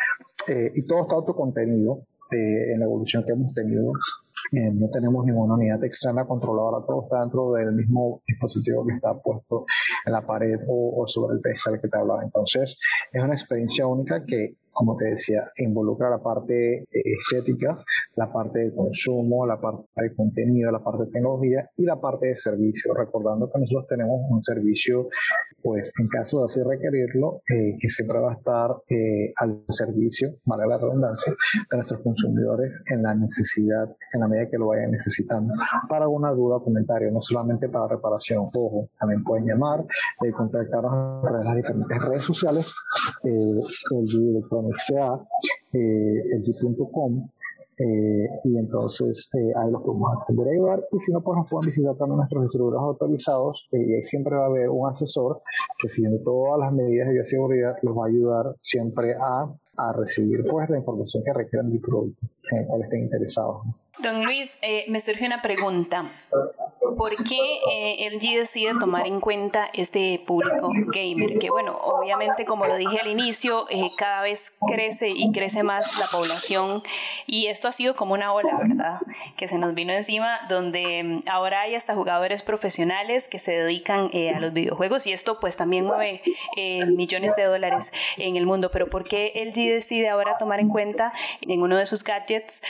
eh, 0.48 0.72
y 0.74 0.86
todo 0.86 1.02
está 1.02 1.14
autocontenido 1.14 2.02
eh, 2.32 2.72
en 2.72 2.80
la 2.80 2.86
evolución 2.86 3.24
que 3.24 3.32
hemos 3.32 3.54
tenido 3.54 3.92
eh, 4.52 4.70
no 4.72 4.88
tenemos 4.88 5.26
ninguna 5.26 5.54
unidad 5.54 5.84
externa 5.84 6.24
controladora, 6.24 6.84
todo 6.86 7.02
está 7.04 7.20
dentro 7.20 7.52
del 7.52 7.72
mismo 7.72 8.22
dispositivo 8.26 8.86
que 8.86 8.94
está 8.94 9.14
puesto 9.14 9.66
en 10.06 10.12
la 10.12 10.26
pared 10.26 10.58
o, 10.66 11.04
sobre 11.06 11.34
el 11.36 11.40
pedestal 11.40 11.80
que 11.80 11.88
te 11.88 11.98
hablaba. 11.98 12.22
Entonces, 12.22 12.78
es 13.12 13.22
una 13.22 13.34
experiencia 13.34 13.86
única 13.86 14.24
que 14.24 14.56
como 14.78 14.96
te 14.96 15.06
decía, 15.06 15.42
involucra 15.56 16.08
la 16.08 16.22
parte 16.22 16.86
estética, 16.92 17.82
la 18.14 18.32
parte 18.32 18.60
de 18.60 18.72
consumo, 18.72 19.44
la 19.44 19.60
parte 19.60 19.88
de 19.96 20.14
contenido, 20.14 20.70
la 20.70 20.78
parte 20.78 21.06
de 21.06 21.10
tecnología 21.10 21.68
y 21.76 21.82
la 21.82 22.00
parte 22.00 22.28
de 22.28 22.36
servicio. 22.36 22.94
Recordando 22.94 23.50
que 23.50 23.58
nosotros 23.58 23.88
tenemos 23.88 24.20
un 24.30 24.40
servicio, 24.44 25.08
pues 25.64 25.90
en 25.98 26.06
caso 26.06 26.38
de 26.38 26.44
así 26.44 26.60
requerirlo, 26.62 27.40
eh, 27.52 27.76
que 27.80 27.88
siempre 27.88 28.20
va 28.20 28.30
a 28.30 28.34
estar 28.34 28.70
eh, 28.88 29.32
al 29.40 29.64
servicio, 29.66 30.36
vale 30.44 30.68
la 30.68 30.78
redundancia, 30.78 31.32
de 31.32 31.76
nuestros 31.76 32.00
consumidores 32.02 32.80
en 32.94 33.02
la 33.02 33.16
necesidad, 33.16 33.88
en 34.14 34.20
la 34.20 34.28
medida 34.28 34.48
que 34.48 34.58
lo 34.58 34.68
vayan 34.68 34.92
necesitando. 34.92 35.54
Para 35.88 36.04
alguna 36.04 36.30
duda, 36.30 36.60
comentario, 36.62 37.10
no 37.10 37.20
solamente 37.20 37.68
para 37.68 37.88
reparación, 37.88 38.46
ojo, 38.54 38.90
también 39.00 39.24
pueden 39.24 39.44
llamar, 39.44 39.80
eh, 40.24 40.30
contactarnos 40.30 40.92
a 40.92 41.28
través 41.28 41.40
de 41.40 41.44
las 41.46 41.56
diferentes 41.56 42.04
redes 42.04 42.24
sociales, 42.24 42.72
el 43.24 43.64
sea 44.74 45.20
eh, 45.72 46.22
eh, 47.80 48.28
y 48.42 48.58
entonces 48.58 49.30
eh, 49.34 49.52
ahí 49.54 49.70
los 49.70 49.82
podemos 49.82 50.10
atender 50.20 50.48
a 50.48 50.50
ayudar 50.50 50.84
y 50.90 50.98
si 50.98 51.12
no 51.12 51.20
pues 51.20 51.36
nos 51.38 51.48
pueden 51.48 51.70
visitar 51.70 51.94
también 51.96 52.16
nuestros 52.16 52.42
distribuidores 52.42 52.80
autorizados 52.80 53.68
y 53.70 53.94
ahí 53.94 54.02
siempre 54.02 54.34
va 54.34 54.42
a 54.42 54.46
haber 54.46 54.68
un 54.68 54.90
asesor 54.90 55.42
que 55.80 55.88
siguiendo 55.88 56.20
todas 56.24 56.58
las 56.58 56.72
medidas 56.72 57.06
de 57.06 57.14
bioseguridad 57.14 57.76
los 57.82 57.96
va 57.96 58.06
a 58.06 58.08
ayudar 58.08 58.56
siempre 58.58 59.14
a, 59.14 59.54
a 59.76 59.92
recibir 59.92 60.42
pues 60.50 60.68
la 60.68 60.78
información 60.78 61.22
que 61.22 61.32
requieran 61.32 61.70
del 61.70 61.80
producto 61.80 62.26
en 62.50 62.58
el 62.58 62.66
cual 62.66 62.82
estén 62.82 63.02
interesados. 63.02 63.62
Don 64.02 64.24
Luis, 64.24 64.58
me 64.88 65.00
surge 65.00 65.26
una 65.26 65.40
pregunta. 65.40 66.10
¿Por 66.96 67.16
qué 67.24 67.60
eh, 67.70 68.10
LG 68.10 68.38
decide 68.38 68.72
tomar 68.78 69.06
en 69.06 69.20
cuenta 69.20 69.68
este 69.72 70.22
público 70.26 70.70
gamer? 70.86 71.38
Que 71.38 71.50
bueno, 71.50 71.76
obviamente 71.76 72.44
como 72.44 72.66
lo 72.66 72.76
dije 72.76 73.00
al 73.00 73.08
inicio, 73.08 73.66
eh, 73.70 73.90
cada 73.96 74.22
vez 74.22 74.52
crece 74.66 75.08
y 75.08 75.30
crece 75.32 75.62
más 75.62 75.96
la 75.98 76.06
población 76.06 76.82
y 77.26 77.46
esto 77.46 77.68
ha 77.68 77.72
sido 77.72 77.94
como 77.96 78.14
una 78.14 78.32
ola, 78.32 78.56
¿verdad? 78.58 79.00
Que 79.36 79.48
se 79.48 79.58
nos 79.58 79.74
vino 79.74 79.92
encima 79.92 80.40
donde 80.48 81.02
mm, 81.02 81.28
ahora 81.28 81.62
hay 81.62 81.74
hasta 81.74 81.94
jugadores 81.94 82.42
profesionales 82.42 83.28
que 83.28 83.38
se 83.38 83.52
dedican 83.52 84.10
eh, 84.12 84.30
a 84.30 84.40
los 84.40 84.52
videojuegos 84.52 85.06
y 85.06 85.12
esto 85.12 85.40
pues 85.40 85.56
también 85.56 85.84
mueve 85.84 86.22
eh, 86.56 86.86
millones 86.86 87.36
de 87.36 87.44
dólares 87.44 87.92
en 88.16 88.36
el 88.36 88.46
mundo. 88.46 88.70
Pero 88.70 88.88
¿por 88.88 89.04
qué 89.04 89.32
LG 89.34 89.74
decide 89.74 90.08
ahora 90.08 90.38
tomar 90.38 90.60
en 90.60 90.68
cuenta 90.68 91.12
en 91.42 91.62
uno 91.62 91.76
de 91.76 91.86
sus 91.86 92.04
gadgets 92.04 92.62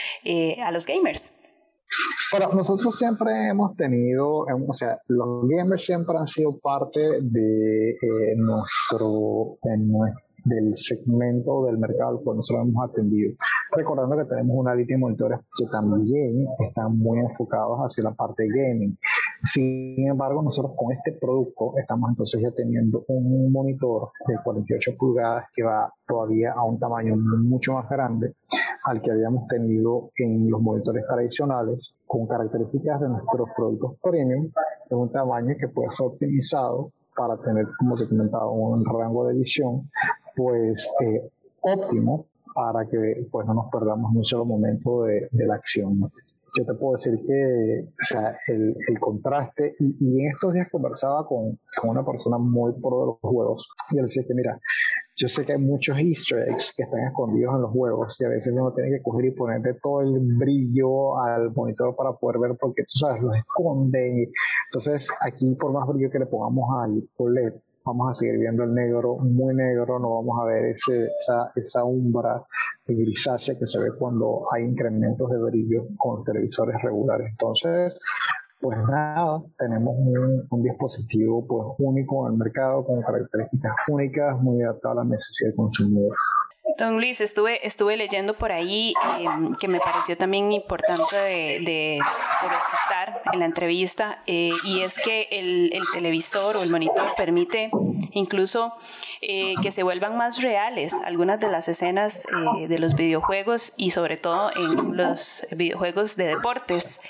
a 0.63 0.71
los 0.71 0.85
gamers? 0.85 1.33
Bueno, 2.31 2.53
nosotros 2.53 2.97
siempre 2.97 3.47
hemos 3.47 3.75
tenido, 3.75 4.45
o 4.45 4.73
sea, 4.73 4.99
los 5.07 5.47
gamers 5.47 5.85
siempre 5.85 6.15
han 6.17 6.27
sido 6.27 6.59
parte 6.59 6.99
de 7.21 7.91
eh, 7.91 8.35
nuestro, 8.37 9.57
de 9.63 9.77
nuestro 9.77 10.29
del 10.45 10.75
segmento 10.77 11.65
del 11.65 11.77
mercado 11.77 12.17
al 12.17 12.23
cual 12.23 12.37
nosotros 12.37 12.67
hemos 12.67 12.89
atendido. 12.89 13.33
Recordando 13.71 14.17
que 14.17 14.25
tenemos 14.25 14.55
una 14.57 14.75
lista 14.75 14.93
de 14.93 14.99
monitores 14.99 15.39
que 15.57 15.65
también 15.71 16.47
están 16.59 16.97
muy 16.97 17.19
enfocados 17.19 17.79
hacia 17.79 18.03
la 18.03 18.13
parte 18.13 18.47
gaming. 18.47 18.97
Sin 19.43 20.07
embargo, 20.07 20.41
nosotros 20.41 20.73
con 20.75 20.91
este 20.91 21.13
producto 21.13 21.73
estamos 21.77 22.09
entonces 22.09 22.41
ya 22.41 22.51
teniendo 22.51 23.05
un 23.07 23.51
monitor 23.51 24.09
de 24.27 24.35
48 24.43 24.91
pulgadas 24.97 25.45
que 25.55 25.63
va 25.63 25.91
todavía 26.07 26.53
a 26.53 26.63
un 26.63 26.77
tamaño 26.77 27.15
mucho 27.15 27.73
más 27.73 27.89
grande 27.89 28.35
al 28.83 29.01
que 29.01 29.11
habíamos 29.11 29.47
tenido 29.47 30.09
en 30.17 30.49
los 30.49 30.61
monitores 30.61 31.05
tradicionales 31.07 31.93
con 32.05 32.27
características 32.27 33.01
de 33.01 33.09
nuestros 33.09 33.49
productos 33.55 33.95
premium 34.01 34.51
de 34.89 34.95
un 34.95 35.11
tamaño 35.11 35.55
que 35.59 35.67
puede 35.67 35.91
ser 35.91 36.07
optimizado 36.07 36.91
para 37.15 37.37
tener, 37.37 37.67
como 37.77 37.95
te 37.95 38.07
comentaba, 38.07 38.49
un 38.49 38.83
rango 38.85 39.27
de 39.27 39.35
visión 39.35 39.89
pues 40.35 40.89
eh, 41.01 41.29
óptimo 41.61 42.25
para 42.53 42.85
que 42.87 43.27
pues 43.31 43.45
no 43.45 43.53
nos 43.53 43.71
perdamos 43.71 44.11
ni 44.11 44.19
un 44.19 44.25
solo 44.25 44.45
momento 44.45 45.03
de, 45.03 45.29
la 45.31 45.55
acción. 45.55 46.11
Yo 46.59 46.65
te 46.65 46.73
puedo 46.73 46.97
decir 46.97 47.17
que 47.25 47.85
o 47.87 48.05
sea, 48.05 48.37
el, 48.49 48.99
contraste, 48.99 49.75
y, 49.79 50.21
en 50.21 50.31
estos 50.33 50.51
días 50.51 50.67
conversaba 50.69 51.25
con, 51.25 51.57
una 51.83 52.05
persona 52.05 52.37
muy 52.37 52.73
pro 52.81 52.99
de 52.99 53.05
los 53.05 53.19
juegos, 53.21 53.69
y 53.91 53.97
él 53.97 54.03
decía 54.03 54.23
que 54.27 54.33
mira, 54.33 54.59
yo 55.15 55.29
sé 55.29 55.45
que 55.45 55.53
hay 55.53 55.59
muchos 55.59 55.97
easter 55.97 56.49
eggs 56.49 56.73
que 56.75 56.83
están 56.83 56.99
escondidos 57.07 57.55
en 57.55 57.61
los 57.61 57.71
juegos 57.71 58.15
y 58.19 58.25
a 58.25 58.29
veces 58.29 58.53
uno 58.53 58.73
tiene 58.73 58.89
que 58.89 59.01
coger 59.01 59.25
y 59.25 59.31
ponerle 59.31 59.73
todo 59.81 60.01
el 60.01 60.19
brillo 60.37 61.17
al 61.21 61.53
monitor 61.53 61.95
para 61.95 62.13
poder 62.13 62.39
ver 62.39 62.57
porque 62.59 62.83
tú 62.83 62.99
sabes, 62.99 63.21
los 63.21 63.35
esconden. 63.35 64.31
Entonces 64.67 65.09
aquí 65.21 65.55
por 65.55 65.71
más 65.71 65.87
brillo 65.87 66.09
que 66.09 66.19
le 66.19 66.25
pongamos 66.25 66.69
al 66.83 67.03
OLED, 67.17 67.53
vamos 67.89 68.11
a 68.11 68.13
seguir 68.13 68.37
viendo 68.37 68.63
el 68.63 68.73
negro 68.73 69.17
muy 69.17 69.55
negro, 69.55 69.99
no 69.99 70.15
vamos 70.15 70.41
a 70.41 70.45
ver 70.45 70.75
ese, 70.75 71.03
esa, 71.03 71.51
esa 71.55 71.83
umbra 71.83 72.43
grisácea 72.85 73.57
que 73.57 73.67
se 73.67 73.79
ve 73.79 73.91
cuando 73.97 74.45
hay 74.53 74.63
incrementos 74.63 75.29
de 75.29 75.37
brillo 75.37 75.87
con 75.97 76.23
televisores 76.23 76.75
regulares. 76.81 77.27
Entonces, 77.31 77.99
pues 78.61 78.77
nada, 78.89 79.41
tenemos 79.57 79.95
un, 79.97 80.45
un, 80.49 80.63
dispositivo 80.63 81.45
pues 81.47 81.65
único 81.79 82.27
en 82.27 82.33
el 82.33 82.39
mercado 82.39 82.85
con 82.85 83.01
características 83.01 83.73
únicas, 83.87 84.39
muy 84.41 84.61
adaptado 84.61 84.99
a 84.99 85.03
la 85.03 85.09
necesidad 85.11 85.49
del 85.49 85.55
consumidor. 85.55 86.15
Don 86.79 86.95
Luis, 86.95 87.19
estuve, 87.19 87.65
estuve 87.67 87.97
leyendo 87.97 88.35
por 88.35 88.53
ahí 88.53 88.93
em, 89.19 89.53
que 89.55 89.67
me 89.67 89.81
pareció 89.81 90.15
también 90.15 90.53
importante 90.53 91.17
de, 91.17 91.59
de, 91.59 91.99
en 93.33 93.39
la 93.39 93.45
entrevista 93.45 94.23
eh, 94.25 94.51
y 94.63 94.79
es 94.81 94.95
que 95.03 95.27
el, 95.31 95.71
el, 95.73 95.83
televisor 95.93 96.55
o 96.55 96.63
el 96.63 96.69
monitor 96.69 97.13
permite 97.17 97.69
incluso 98.13 98.73
eh, 99.21 99.55
que 99.61 99.71
se 99.71 99.83
vuelvan 99.83 100.15
más 100.17 100.41
reales 100.41 100.93
algunas 101.03 101.41
de 101.41 101.51
las 101.51 101.67
escenas 101.67 102.25
eh, 102.57 102.69
de 102.69 102.79
los 102.79 102.95
videojuegos 102.95 103.73
y 103.75 103.91
sobre 103.91 104.15
todo 104.15 104.51
en 104.55 104.95
los 104.95 105.47
videojuegos 105.51 106.15
de 106.15 106.27
deportes. 106.27 107.01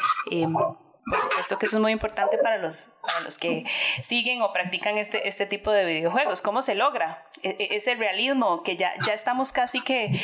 Por 1.05 1.21
supuesto 1.23 1.57
que 1.57 1.65
eso 1.65 1.77
es 1.77 1.81
muy 1.81 1.91
importante 1.91 2.37
para 2.37 2.57
los, 2.57 2.93
para 3.01 3.21
los 3.21 3.37
que 3.37 3.65
siguen 4.03 4.41
o 4.41 4.53
practican 4.53 4.97
este, 4.97 5.27
este 5.27 5.45
tipo 5.45 5.71
de 5.71 5.85
videojuegos. 5.85 6.41
¿Cómo 6.41 6.61
se 6.61 6.75
logra 6.75 7.25
e, 7.41 7.55
e, 7.57 7.75
ese 7.75 7.95
realismo 7.95 8.61
que 8.63 8.77
ya, 8.77 8.93
ya 9.05 9.13
estamos 9.13 9.51
casi 9.51 9.81
que, 9.81 10.21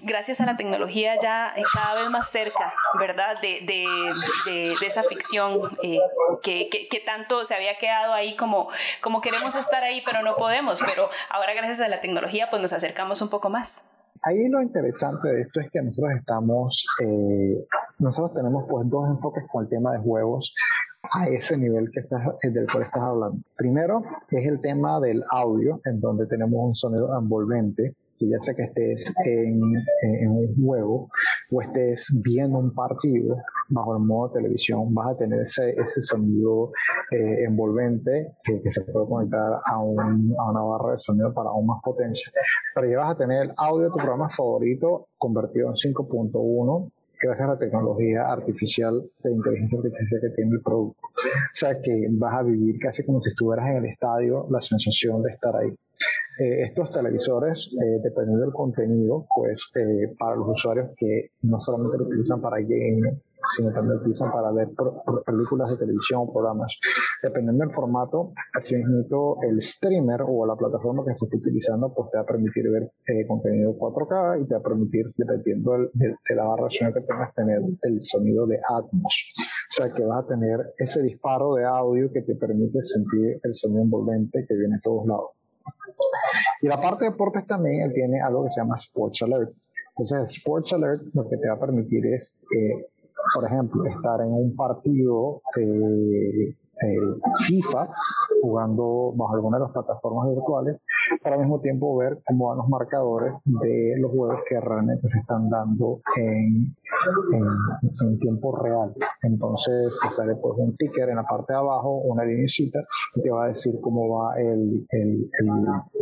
gracias 0.00 0.40
a 0.40 0.46
la 0.46 0.56
tecnología, 0.56 1.18
ya 1.20 1.54
cada 1.72 1.94
vez 1.94 2.10
más 2.10 2.30
cerca, 2.30 2.74
¿verdad? 2.98 3.40
De, 3.40 3.60
de, 3.62 3.86
de, 4.44 4.86
esa 4.86 5.02
ficción 5.04 5.78
eh, 5.82 5.98
que, 6.42 6.68
que, 6.68 6.88
que, 6.88 7.00
tanto 7.00 7.44
se 7.44 7.54
había 7.54 7.78
quedado 7.78 8.12
ahí 8.12 8.36
como, 8.36 8.70
como 9.00 9.20
queremos 9.20 9.54
estar 9.54 9.82
ahí, 9.82 10.02
pero 10.04 10.22
no 10.22 10.36
podemos. 10.36 10.80
Pero 10.84 11.08
ahora, 11.30 11.54
gracias 11.54 11.80
a 11.80 11.88
la 11.88 12.00
tecnología, 12.00 12.50
pues 12.50 12.60
nos 12.60 12.72
acercamos 12.72 13.22
un 13.22 13.30
poco 13.30 13.48
más. 13.48 13.82
Ahí 14.22 14.48
lo 14.48 14.62
interesante 14.62 15.28
de 15.28 15.42
esto 15.42 15.60
es 15.60 15.70
que 15.70 15.82
nosotros 15.82 16.12
estamos, 16.18 16.84
eh, 17.04 17.66
nosotros 17.98 18.34
tenemos 18.34 18.64
pues 18.68 18.88
dos 18.88 19.08
enfoques 19.08 19.44
con 19.50 19.64
el 19.64 19.70
tema 19.70 19.92
de 19.92 19.98
juegos 19.98 20.52
a 21.12 21.28
ese 21.28 21.56
nivel 21.56 21.90
que 21.92 22.00
estás, 22.00 22.22
eh, 22.42 22.50
del 22.50 22.66
cual 22.70 22.84
estás 22.84 23.02
hablando. 23.02 23.38
Primero 23.56 24.02
es 24.30 24.46
el 24.46 24.60
tema 24.60 25.00
del 25.00 25.22
audio, 25.30 25.80
en 25.84 26.00
donde 26.00 26.26
tenemos 26.26 26.58
un 26.60 26.74
sonido 26.74 27.16
envolvente 27.18 27.94
que 28.18 28.28
ya 28.28 28.38
sea 28.40 28.54
que 28.54 28.64
estés 28.64 29.14
en, 29.26 29.62
un 30.28 30.54
juego 30.60 31.08
o 31.50 31.62
estés 31.62 32.06
viendo 32.22 32.58
un 32.58 32.74
partido 32.74 33.36
bajo 33.68 33.96
el 33.96 34.02
modo 34.02 34.28
de 34.28 34.40
televisión, 34.40 34.94
vas 34.94 35.14
a 35.14 35.16
tener 35.16 35.40
ese, 35.42 35.70
ese 35.70 36.02
sonido 36.02 36.72
eh, 37.10 37.44
envolvente 37.44 38.34
que 38.44 38.70
se 38.70 38.82
puede 38.82 39.06
conectar 39.06 39.60
a, 39.64 39.78
un, 39.78 40.34
a 40.38 40.50
una 40.50 40.60
barra 40.60 40.92
de 40.92 40.98
sonido 41.00 41.32
para 41.32 41.50
aún 41.50 41.66
más 41.66 41.80
potencia. 41.82 42.30
Pero 42.74 42.90
ya 42.90 42.98
vas 42.98 43.14
a 43.14 43.18
tener 43.18 43.44
el 43.44 43.52
audio 43.56 43.84
de 43.84 43.90
tu 43.90 43.96
programa 43.96 44.30
favorito 44.36 45.08
convertido 45.18 45.68
en 45.68 45.74
5.1 45.74 46.90
gracias 47.20 47.48
a 47.48 47.52
la 47.52 47.58
tecnología 47.58 48.22
artificial 48.26 49.02
de 49.22 49.32
inteligencia 49.32 49.78
artificial 49.78 50.20
que 50.20 50.30
tiene 50.36 50.50
el 50.52 50.62
producto. 50.62 51.00
O 51.02 51.54
sea 51.54 51.80
que 51.80 52.06
vas 52.12 52.34
a 52.34 52.42
vivir 52.42 52.78
casi 52.78 53.04
como 53.04 53.20
si 53.22 53.30
estuvieras 53.30 53.68
en 53.70 53.76
el 53.78 53.86
estadio 53.86 54.46
la 54.50 54.60
sensación 54.60 55.22
de 55.22 55.32
estar 55.32 55.56
ahí. 55.56 55.74
Eh, 56.38 56.62
estos 56.68 56.92
televisores, 56.92 57.68
eh, 57.82 58.00
dependiendo 58.02 58.44
del 58.44 58.52
contenido, 58.52 59.26
pues 59.34 59.58
eh, 59.74 60.14
para 60.18 60.36
los 60.36 60.48
usuarios 60.50 60.90
que 60.96 61.30
no 61.42 61.60
solamente 61.60 61.98
lo 61.98 62.04
utilizan 62.04 62.40
para 62.40 62.60
gaming, 62.60 63.20
sino 63.56 63.72
también 63.72 63.96
lo 63.96 64.00
utilizan 64.00 64.30
para 64.30 64.50
ver 64.52 64.68
películas 65.24 65.70
de 65.70 65.76
televisión 65.76 66.20
o 66.22 66.32
programas. 66.32 66.72
Dependiendo 67.22 67.64
del 67.64 67.74
formato, 67.74 68.32
así 68.54 68.76
mismo 68.76 69.38
el 69.42 69.60
streamer 69.62 70.22
o 70.26 70.46
la 70.46 70.56
plataforma 70.56 71.04
que 71.04 71.14
se 71.14 71.24
esté 71.24 71.36
utilizando, 71.36 71.92
pues 71.94 72.10
te 72.10 72.18
va 72.18 72.22
a 72.22 72.26
permitir 72.26 72.70
ver 72.70 72.90
contenido 73.26 73.74
4K 73.76 74.42
y 74.42 74.46
te 74.46 74.54
va 74.54 74.60
a 74.60 74.62
permitir, 74.62 75.12
dependiendo 75.16 75.90
de, 75.92 76.14
la 76.34 76.44
barra 76.44 76.68
de 76.68 76.92
que 76.92 77.00
tengas, 77.00 77.34
tener 77.34 77.60
el 77.82 78.02
sonido 78.02 78.46
de 78.46 78.58
Atmos. 78.68 79.14
O 79.70 79.82
sea 79.82 79.92
que 79.92 80.04
vas 80.04 80.24
a 80.24 80.28
tener 80.28 80.74
ese 80.78 81.02
disparo 81.02 81.54
de 81.54 81.64
audio 81.64 82.10
que 82.12 82.22
te 82.22 82.34
permite 82.34 82.82
sentir 82.84 83.40
el 83.42 83.54
sonido 83.54 83.82
envolvente 83.82 84.44
que 84.48 84.54
viene 84.54 84.76
de 84.76 84.82
todos 84.82 85.06
lados. 85.06 85.30
Y 86.60 86.68
la 86.68 86.80
parte 86.80 87.04
de 87.04 87.10
deportes 87.10 87.46
también 87.46 87.92
tiene 87.92 88.20
algo 88.20 88.44
que 88.44 88.50
se 88.50 88.60
llama 88.60 88.76
Sports 88.76 89.22
Alert. 89.22 89.52
Entonces, 89.96 90.36
Sports 90.38 90.72
Alert 90.72 91.02
lo 91.14 91.28
que 91.28 91.36
te 91.36 91.48
va 91.48 91.54
a 91.54 91.60
permitir 91.60 92.06
es 92.06 92.38
eh, 92.56 92.86
por 93.34 93.44
ejemplo, 93.44 93.84
estar 93.86 94.20
en 94.20 94.32
un 94.32 94.56
partido 94.56 95.42
eh, 95.58 96.54
eh, 96.80 96.96
FIFA 97.46 97.88
jugando 98.40 99.12
bajo 99.16 99.34
alguna 99.34 99.58
de 99.58 99.64
las 99.64 99.72
plataformas 99.72 100.28
virtuales 100.28 100.76
para 101.22 101.34
al 101.34 101.42
mismo 101.42 101.60
tiempo 101.60 101.96
ver 101.96 102.18
cómo 102.24 102.48
van 102.48 102.58
los 102.58 102.68
marcadores 102.68 103.34
de 103.44 103.94
los 103.98 104.12
juegos 104.12 104.40
que 104.48 104.60
realmente 104.60 105.08
se 105.08 105.18
están 105.18 105.50
dando 105.50 106.00
en, 106.16 106.76
en, 107.32 108.18
tiempo 108.20 108.56
real. 108.56 108.94
Entonces 109.22 109.92
te 110.02 110.10
sale 110.10 110.36
pues 110.36 110.54
un 110.58 110.76
ticker 110.76 111.08
en 111.08 111.16
la 111.16 111.24
parte 111.24 111.52
de 111.52 111.58
abajo, 111.58 111.98
una 111.98 112.24
linecita, 112.24 112.80
y 113.14 113.22
te 113.22 113.30
va 113.30 113.46
a 113.46 113.48
decir 113.48 113.74
cómo 113.80 114.08
va 114.08 114.38
el, 114.40 114.86
el, 114.90 115.30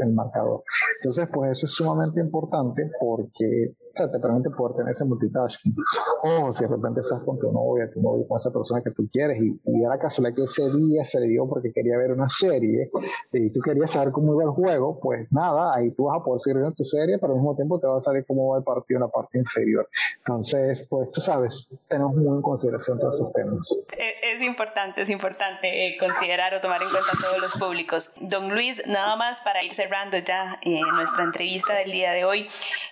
el 0.00 0.12
marcador. 0.12 0.62
Entonces 1.00 1.28
pues 1.32 1.52
eso 1.52 1.66
es 1.66 1.72
sumamente 1.72 2.20
importante 2.20 2.90
porque 3.00 3.74
sea, 3.96 4.10
te 4.10 4.18
permite 4.18 4.50
poder 4.50 4.76
tener 4.76 4.92
ese 4.92 5.04
multitasking. 5.04 5.74
O 6.22 6.52
si 6.52 6.62
de 6.64 6.68
repente 6.68 7.00
estás 7.00 7.22
con 7.24 7.38
tu 7.38 7.50
novia, 7.52 7.90
tu 7.92 8.00
novio, 8.00 8.26
con 8.28 8.38
esa 8.38 8.50
persona 8.50 8.82
que 8.82 8.90
tú 8.90 9.08
quieres, 9.10 9.38
y, 9.40 9.56
era 9.82 9.98
casualidad 9.98 10.36
que 10.36 10.44
ese 10.44 10.70
día 10.76 11.04
se 11.04 11.20
le 11.20 11.28
dio 11.28 11.48
porque 11.48 11.72
quería 11.72 11.96
ver 11.98 12.12
una 12.12 12.28
serie, 12.28 12.90
y 13.32 13.50
tú 13.50 13.60
querías 13.60 13.90
saber 13.90 14.12
cómo 14.12 14.34
iba 14.34 14.44
el 14.44 14.50
juego, 14.50 14.98
pues 15.00 15.30
nada, 15.30 15.74
ahí 15.74 15.90
tú 15.92 16.04
vas 16.04 16.20
a 16.20 16.24
poder 16.24 16.40
seguir 16.40 16.56
viendo 16.58 16.74
tu 16.74 16.84
serie, 16.84 17.18
pero 17.18 17.32
al 17.32 17.38
mismo 17.38 17.54
tiempo 17.54 17.78
te 17.78 17.86
va 17.86 17.98
a 17.98 18.02
salir 18.02 18.24
cómo 18.26 18.52
va 18.52 18.58
el 18.58 18.64
partido 18.64 18.98
en 18.98 19.02
la 19.02 19.08
parte 19.08 19.38
inferior. 19.38 19.88
Entonces, 20.18 20.86
pues 20.88 21.10
tú 21.10 21.20
sabes, 21.20 21.68
tenemos 21.88 22.14
muy 22.16 22.36
en 22.36 22.42
consideración 22.42 22.98
todos 22.98 23.16
esos 23.16 23.32
temas. 23.32 23.58
E, 23.96 24.32
es 24.34 24.42
importante, 24.42 25.00
es 25.00 25.10
importante 25.10 25.86
eh, 25.86 25.96
considerar 25.98 26.54
o 26.54 26.60
tomar 26.60 26.82
en 26.82 26.90
cuenta 26.90 27.10
todos 27.20 27.40
los 27.40 27.54
públicos. 27.54 28.10
Don 28.20 28.52
Luis, 28.52 28.82
nada 28.86 29.16
más 29.16 29.40
para 29.40 29.62
ir 29.62 29.72
cerrando 29.72 30.18
ya 30.18 30.58
eh, 30.62 30.80
nuestra 30.94 31.24
entrevista 31.24 31.74
del 31.74 31.90
día 31.90 32.12
de 32.12 32.24
hoy, 32.24 32.48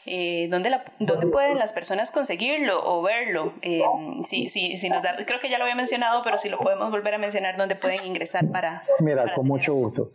eh, 0.06 0.48
¿dónde 0.50 0.70
la 0.70 0.84
¿dónde 0.98 1.26
pueden 1.26 1.58
las 1.58 1.72
personas 1.72 2.10
conseguirlo 2.10 2.80
o 2.84 3.02
verlo? 3.02 3.52
Eh, 3.62 3.82
sí, 4.24 4.48
sí, 4.48 4.76
sí 4.76 4.88
nos 4.88 5.02
da, 5.02 5.16
creo 5.24 5.40
que 5.40 5.50
ya 5.50 5.58
lo 5.58 5.64
había 5.64 5.76
mencionado, 5.76 6.22
pero 6.22 6.38
si 6.38 6.48
lo 6.48 6.58
podemos 6.58 6.90
volver 6.90 7.14
a 7.14 7.18
mencionar, 7.18 7.56
¿dónde 7.56 7.76
pueden 7.76 8.04
ingresar 8.04 8.46
para... 8.50 8.82
Mira, 9.00 9.34
con 9.34 9.46
mucho 9.46 9.74
gusto. 9.74 10.10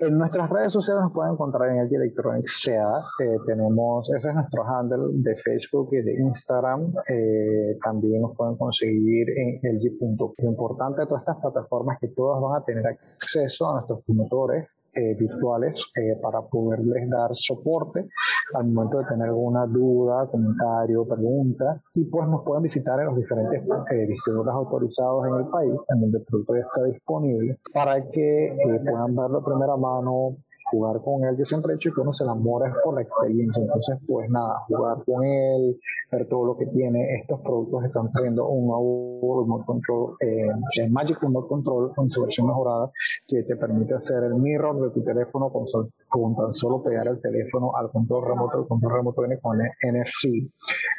En 0.00 0.16
nuestras 0.16 0.48
redes 0.48 0.72
sociales 0.72 1.02
nos 1.02 1.12
pueden 1.12 1.32
encontrar 1.32 1.70
en 1.70 1.78
el 1.78 1.92
Electronics 1.92 2.60
SEA. 2.62 3.02
Eh, 3.18 3.36
tenemos, 3.46 4.08
ese 4.16 4.28
es 4.28 4.34
nuestro 4.34 4.62
handle 4.62 5.08
de 5.12 5.34
Facebook 5.42 5.88
y 5.90 6.02
de 6.02 6.20
Instagram. 6.20 6.92
Eh, 7.12 7.76
también 7.82 8.22
nos 8.22 8.36
pueden 8.36 8.56
conseguir 8.56 9.26
en 9.30 9.58
LG.com. 9.60 10.34
Lo 10.38 10.50
importante 10.50 11.00
de 11.00 11.06
todas 11.08 11.22
estas 11.22 11.38
plataformas 11.38 11.96
es 11.96 12.08
que 12.08 12.14
todas 12.14 12.40
van 12.40 12.62
a 12.62 12.64
tener 12.64 12.86
acceso 12.86 13.70
a 13.70 13.72
nuestros 13.72 14.04
promotores 14.04 14.80
eh, 14.94 15.16
virtuales 15.18 15.74
para 16.22 16.42
poderles 16.42 17.10
dar 17.10 17.30
soporte 17.34 18.08
al 18.54 18.68
momento 18.68 18.98
de 18.98 19.04
tener 19.06 19.28
alguna 19.28 19.66
duda, 19.66 20.28
comentario, 20.30 21.08
pregunta. 21.08 21.82
Y 21.94 22.04
pues 22.04 22.28
nos 22.28 22.44
pueden 22.44 22.62
visitar 22.62 23.00
en 23.00 23.06
los 23.06 23.16
diferentes 23.16 23.64
distribuidores 24.06 24.54
autorizados 24.54 25.26
en 25.26 25.34
el 25.34 25.46
país, 25.48 25.74
en 25.88 26.00
donde 26.02 26.18
el 26.18 26.24
producto 26.24 26.54
ya 26.54 26.60
está 26.62 26.84
disponible, 26.84 27.56
para 27.74 28.00
que 28.10 28.56
puedan 28.84 29.16
verlo 29.16 29.42
primero 29.42 29.76
mano 29.76 29.87
mano, 29.88 30.36
jugar 30.70 31.00
con 31.02 31.24
él. 31.24 31.36
Yo 31.38 31.44
siempre 31.44 31.72
he 31.72 31.76
dicho 31.76 31.90
que 31.94 32.00
uno 32.00 32.12
se 32.12 32.24
enamora 32.24 32.72
por 32.84 32.94
la 32.94 33.02
experiencia. 33.02 33.62
Entonces, 33.62 33.98
pues 34.06 34.30
nada, 34.30 34.64
jugar 34.68 35.04
con 35.04 35.24
él, 35.24 35.78
ver 36.10 36.28
todo 36.28 36.44
lo 36.46 36.56
que 36.56 36.66
tiene. 36.66 37.20
Estos 37.20 37.40
productos 37.40 37.84
están 37.84 38.10
trayendo 38.12 38.48
un 38.48 38.66
nuevo 38.66 39.42
remote 39.42 39.64
control, 39.66 40.14
eh, 40.20 40.88
Magic 40.90 41.20
Remote 41.20 41.48
Control 41.48 41.92
con 41.94 42.08
su 42.10 42.22
versión 42.22 42.46
mejorada, 42.46 42.90
que 43.26 43.42
te 43.42 43.56
permite 43.56 43.94
hacer 43.94 44.24
el 44.24 44.34
mirror 44.34 44.80
de 44.80 44.90
tu 44.90 45.02
teléfono 45.04 45.50
con, 45.50 45.64
con 46.08 46.36
tan 46.36 46.52
solo 46.52 46.82
pegar 46.82 47.08
el 47.08 47.20
teléfono 47.20 47.72
al 47.76 47.90
control 47.90 48.26
remoto. 48.26 48.60
El 48.60 48.68
control 48.68 48.92
remoto 48.92 49.22
viene 49.22 49.38
con 49.40 49.58
el 49.60 49.68
NFC. 49.82 50.50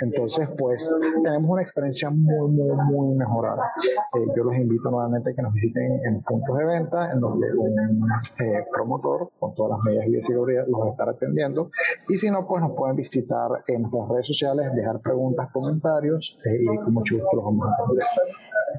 Entonces, 0.01 0.49
pues 0.57 0.87
tenemos 1.23 1.49
una 1.49 1.61
experiencia 1.61 2.09
muy, 2.09 2.51
muy, 2.51 2.75
muy 2.91 3.15
mejorada. 3.15 3.71
Eh, 4.15 4.25
yo 4.35 4.43
los 4.43 4.55
invito 4.55 4.89
nuevamente 4.89 5.31
a 5.31 5.35
que 5.35 5.41
nos 5.41 5.53
visiten 5.53 5.99
en 6.05 6.21
puntos 6.23 6.57
de 6.57 6.65
venta, 6.65 7.11
en 7.11 7.19
donde 7.19 7.47
un 7.55 8.09
eh, 8.39 8.65
promotor 8.71 9.29
con 9.39 9.53
todas 9.59 9.77
las 9.77 9.83
medidas 9.83 10.05
de 10.09 10.23
seguridad 10.25 10.65
los 10.67 10.81
va 10.81 10.85
a 10.87 10.91
estar 10.91 11.09
atendiendo. 11.09 11.69
Y 12.07 12.17
si 12.17 12.31
no, 12.31 12.47
pues 12.47 12.61
nos 12.61 12.71
pueden 12.77 12.95
visitar 12.95 13.49
en 13.67 13.81
nuestras 13.81 14.07
redes 14.09 14.27
sociales, 14.27 14.73
dejar 14.73 15.01
preguntas, 15.01 15.49
comentarios 15.51 16.37
eh, 16.45 16.59
y 16.61 16.77
con 16.77 16.93
mucho 16.93 17.15
gusto 17.15 17.35
los 17.35 17.45
vamos 17.45 17.67
a 17.67 17.83
atender. 17.83 18.05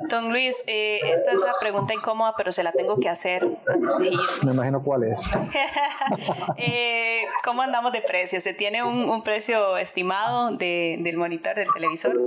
Don 0.09 0.31
Luis, 0.31 0.65
eh, 0.67 1.01
esta 1.05 1.33
es 1.33 1.41
la 1.41 1.53
pregunta 1.61 1.93
incómoda, 1.93 2.33
pero 2.37 2.53
se 2.53 2.63
la 2.63 2.73
tengo 2.73 2.99
que 2.99 3.09
hacer 3.09 3.47
Me 4.45 4.53
imagino 4.53 4.83
cuál 4.83 5.05
es. 5.05 5.19
eh, 6.57 7.23
¿Cómo 7.45 7.61
andamos 7.61 7.93
de 7.93 8.01
precio? 8.01 8.41
¿Se 8.41 8.55
tiene 8.55 8.83
un, 8.83 9.11
un 9.11 9.23
precio 9.23 9.77
estimado 9.77 10.57
de, 10.57 10.99
del 11.03 11.17
monitor 11.19 11.57
del 11.57 11.69
televisor? 11.75 12.19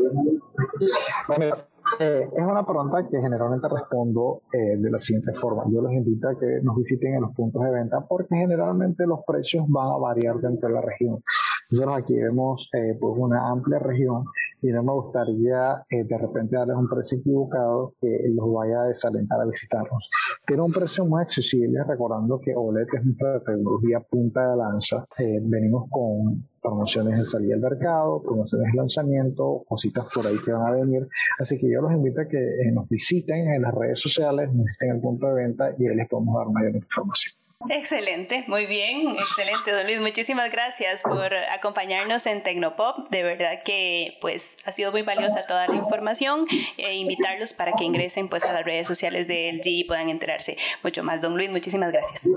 Bueno, 1.28 1.56
eh, 2.00 2.28
es 2.36 2.44
una 2.44 2.66
pregunta 2.66 3.08
que 3.10 3.20
generalmente 3.20 3.68
respondo 3.68 4.42
eh, 4.52 4.78
de 4.78 4.90
la 4.90 5.00
siguiente 5.00 5.34
forma. 5.40 5.64
Yo 5.72 5.82
les 5.82 5.94
invito 5.94 6.30
a 6.30 6.40
que 6.40 6.60
nos 6.62 6.76
visiten 6.76 7.16
en 7.16 7.22
los 7.22 7.36
puntos 7.36 7.64
de 7.64 7.72
venta 7.72 8.02
porque 8.08 8.36
generalmente 8.36 9.06
los 9.06 9.20
precios 9.26 9.66
van 9.68 9.88
a 9.88 9.98
variar 9.98 10.38
dentro 10.38 10.70
de 10.70 10.76
la 10.76 10.82
región. 10.82 11.24
Nosotros 11.72 11.98
aquí 11.98 12.16
vemos 12.16 12.70
eh, 12.74 12.98
pues 13.00 13.14
una 13.18 13.50
amplia 13.50 13.80
región 13.80 14.26
y 14.64 14.72
no 14.72 14.82
me 14.82 14.94
gustaría 14.94 15.84
de 15.90 16.18
repente 16.18 16.56
darles 16.56 16.78
un 16.78 16.88
precio 16.88 17.20
equivocado 17.20 17.94
que 18.00 18.08
los 18.34 18.52
vaya 18.54 18.84
a 18.84 18.88
desalentar 18.88 19.42
a 19.42 19.46
visitarnos. 19.46 20.10
Tiene 20.48 20.64
un 20.64 20.72
precio 20.72 21.06
muy 21.06 21.22
accesible, 21.22 21.84
recordando 21.84 22.40
que 22.40 22.54
OLED 22.56 22.88
es 22.94 23.06
nuestra 23.06 23.40
tecnología 23.42 24.00
punta 24.10 24.52
de 24.52 24.58
lanza. 24.58 25.06
venimos 25.44 25.90
con 25.90 26.48
promociones 26.62 27.20
de 27.20 27.26
salida 27.26 27.56
al 27.56 27.62
mercado, 27.62 28.24
promociones 28.24 28.72
de 28.72 28.78
lanzamiento, 28.78 29.64
cositas 29.68 30.06
por 30.14 30.26
ahí 30.26 30.38
que 30.44 30.54
van 30.54 30.66
a 30.66 30.72
venir. 30.72 31.08
Así 31.40 31.60
que 31.60 31.70
yo 31.70 31.82
los 31.82 31.92
invito 31.92 32.22
a 32.22 32.26
que 32.26 32.38
eh, 32.38 32.72
nos 32.74 32.88
visiten 32.88 33.52
en 33.52 33.62
las 33.62 33.74
redes 33.74 34.00
sociales, 34.00 34.48
nos 34.54 34.66
visiten 34.66 34.96
el 34.96 35.02
punto 35.02 35.28
de 35.28 35.34
venta 35.34 35.76
y 35.78 35.88
ahí 35.88 35.96
les 35.96 36.08
podemos 36.08 36.36
dar 36.38 36.52
mayor 36.52 36.76
información. 36.76 37.43
Excelente, 37.70 38.44
muy 38.48 38.66
bien, 38.66 39.10
excelente, 39.10 39.72
don 39.72 39.86
Luis. 39.86 40.02
Muchísimas 40.02 40.52
gracias 40.52 41.02
por 41.02 41.34
acompañarnos 41.34 42.26
en 42.26 42.44
Tecnopop. 42.44 43.10
De 43.10 43.24
verdad 43.24 43.64
que 43.64 44.18
pues 44.22 44.58
ha 44.66 44.72
sido 44.72 44.92
muy 44.92 45.02
valiosa 45.02 45.46
toda 45.46 45.68
la 45.68 45.76
información 45.76 46.46
e 46.78 46.96
invitarlos 46.96 47.54
para 47.54 47.74
que 47.74 47.84
ingresen 47.84 48.28
pues 48.28 48.44
a 48.46 48.54
las 48.54 48.66
redes 48.66 48.88
sociales 48.88 49.28
de 49.28 49.52
LG 49.54 49.68
y 49.68 49.84
puedan 49.86 50.10
enterarse 50.10 50.58
mucho 50.84 51.04
más. 51.04 51.22
Don 51.22 51.36
Luis, 51.36 51.50
muchísimas 51.52 51.92
gracias. 51.92 52.30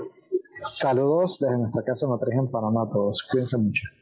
Saludos 0.73 1.39
desde 1.39 1.57
nuestra 1.57 1.83
casa 1.83 2.07
matriz 2.07 2.35
en 2.35 2.49
Panamá 2.49 2.83
a 2.83 2.89
todos. 2.89 3.25
Cuídense 3.29 3.57
mucho. 3.57 3.96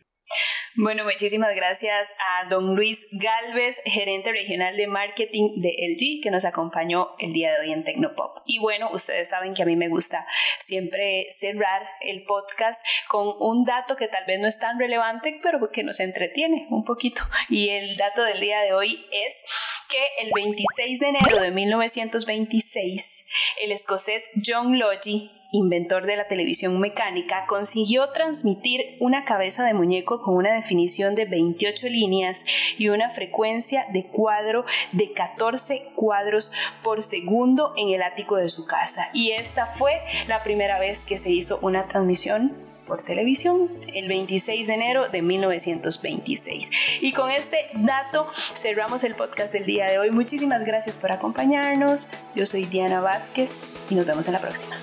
Bueno, 0.77 1.05
muchísimas 1.05 1.55
gracias 1.55 2.13
a 2.19 2.49
don 2.49 2.75
Luis 2.75 3.07
Galvez, 3.13 3.81
gerente 3.85 4.33
regional 4.33 4.75
de 4.75 4.87
marketing 4.87 5.61
de 5.61 5.69
LG, 5.69 6.21
que 6.21 6.31
nos 6.31 6.43
acompañó 6.43 7.15
el 7.17 7.31
día 7.31 7.53
de 7.53 7.59
hoy 7.61 7.71
en 7.71 7.85
Tecnopop. 7.85 8.39
Y 8.45 8.59
bueno, 8.59 8.89
ustedes 8.91 9.29
saben 9.29 9.53
que 9.53 9.63
a 9.63 9.65
mí 9.65 9.77
me 9.77 9.87
gusta 9.87 10.27
siempre 10.59 11.27
cerrar 11.29 11.87
el 12.01 12.25
podcast 12.25 12.85
con 13.07 13.35
un 13.39 13.63
dato 13.63 13.95
que 13.95 14.09
tal 14.09 14.25
vez 14.25 14.37
no 14.41 14.47
es 14.47 14.59
tan 14.59 14.77
relevante, 14.77 15.39
pero 15.41 15.71
que 15.71 15.83
nos 15.83 16.01
entretiene 16.01 16.67
un 16.69 16.83
poquito. 16.83 17.21
Y 17.47 17.69
el 17.69 17.95
dato 17.95 18.23
del 18.23 18.41
día 18.41 18.59
de 18.59 18.73
hoy 18.73 19.05
es 19.13 19.43
que 19.89 20.25
el 20.25 20.31
26 20.35 20.99
de 20.99 21.07
enero 21.07 21.39
de 21.39 21.51
1926, 21.51 23.25
el 23.63 23.71
escocés 23.71 24.29
John 24.45 24.77
Logie 24.77 25.31
inventor 25.55 26.05
de 26.05 26.17
la 26.17 26.27
televisión 26.27 26.79
mecánica, 26.79 27.45
consiguió 27.47 28.09
transmitir 28.09 28.97
una 28.99 29.25
cabeza 29.25 29.63
de 29.63 29.73
muñeco 29.73 30.21
con 30.21 30.35
una 30.35 30.53
definición 30.53 31.15
de 31.15 31.25
28 31.25 31.87
líneas 31.87 32.45
y 32.77 32.89
una 32.89 33.09
frecuencia 33.09 33.85
de 33.91 34.05
cuadro 34.05 34.65
de 34.91 35.11
14 35.13 35.89
cuadros 35.95 36.51
por 36.83 37.03
segundo 37.03 37.73
en 37.77 37.89
el 37.89 38.03
ático 38.03 38.35
de 38.35 38.49
su 38.49 38.65
casa. 38.65 39.09
Y 39.13 39.31
esta 39.31 39.65
fue 39.65 40.01
la 40.27 40.43
primera 40.43 40.79
vez 40.79 41.03
que 41.03 41.17
se 41.17 41.31
hizo 41.31 41.59
una 41.61 41.87
transmisión 41.87 42.53
por 42.85 43.03
televisión 43.03 43.71
el 43.93 44.07
26 44.07 44.67
de 44.67 44.73
enero 44.73 45.09
de 45.09 45.21
1926. 45.21 46.69
Y 47.01 47.13
con 47.13 47.31
este 47.31 47.57
dato 47.73 48.27
cerramos 48.31 49.03
el 49.03 49.15
podcast 49.15 49.51
del 49.53 49.65
día 49.65 49.89
de 49.89 49.97
hoy. 49.97 50.11
Muchísimas 50.11 50.63
gracias 50.63 50.97
por 50.97 51.11
acompañarnos. 51.11 52.07
Yo 52.35 52.45
soy 52.45 52.65
Diana 52.65 53.01
Vázquez 53.01 53.61
y 53.89 53.95
nos 53.95 54.05
vemos 54.05 54.27
en 54.27 54.33
la 54.33 54.39
próxima. 54.39 54.75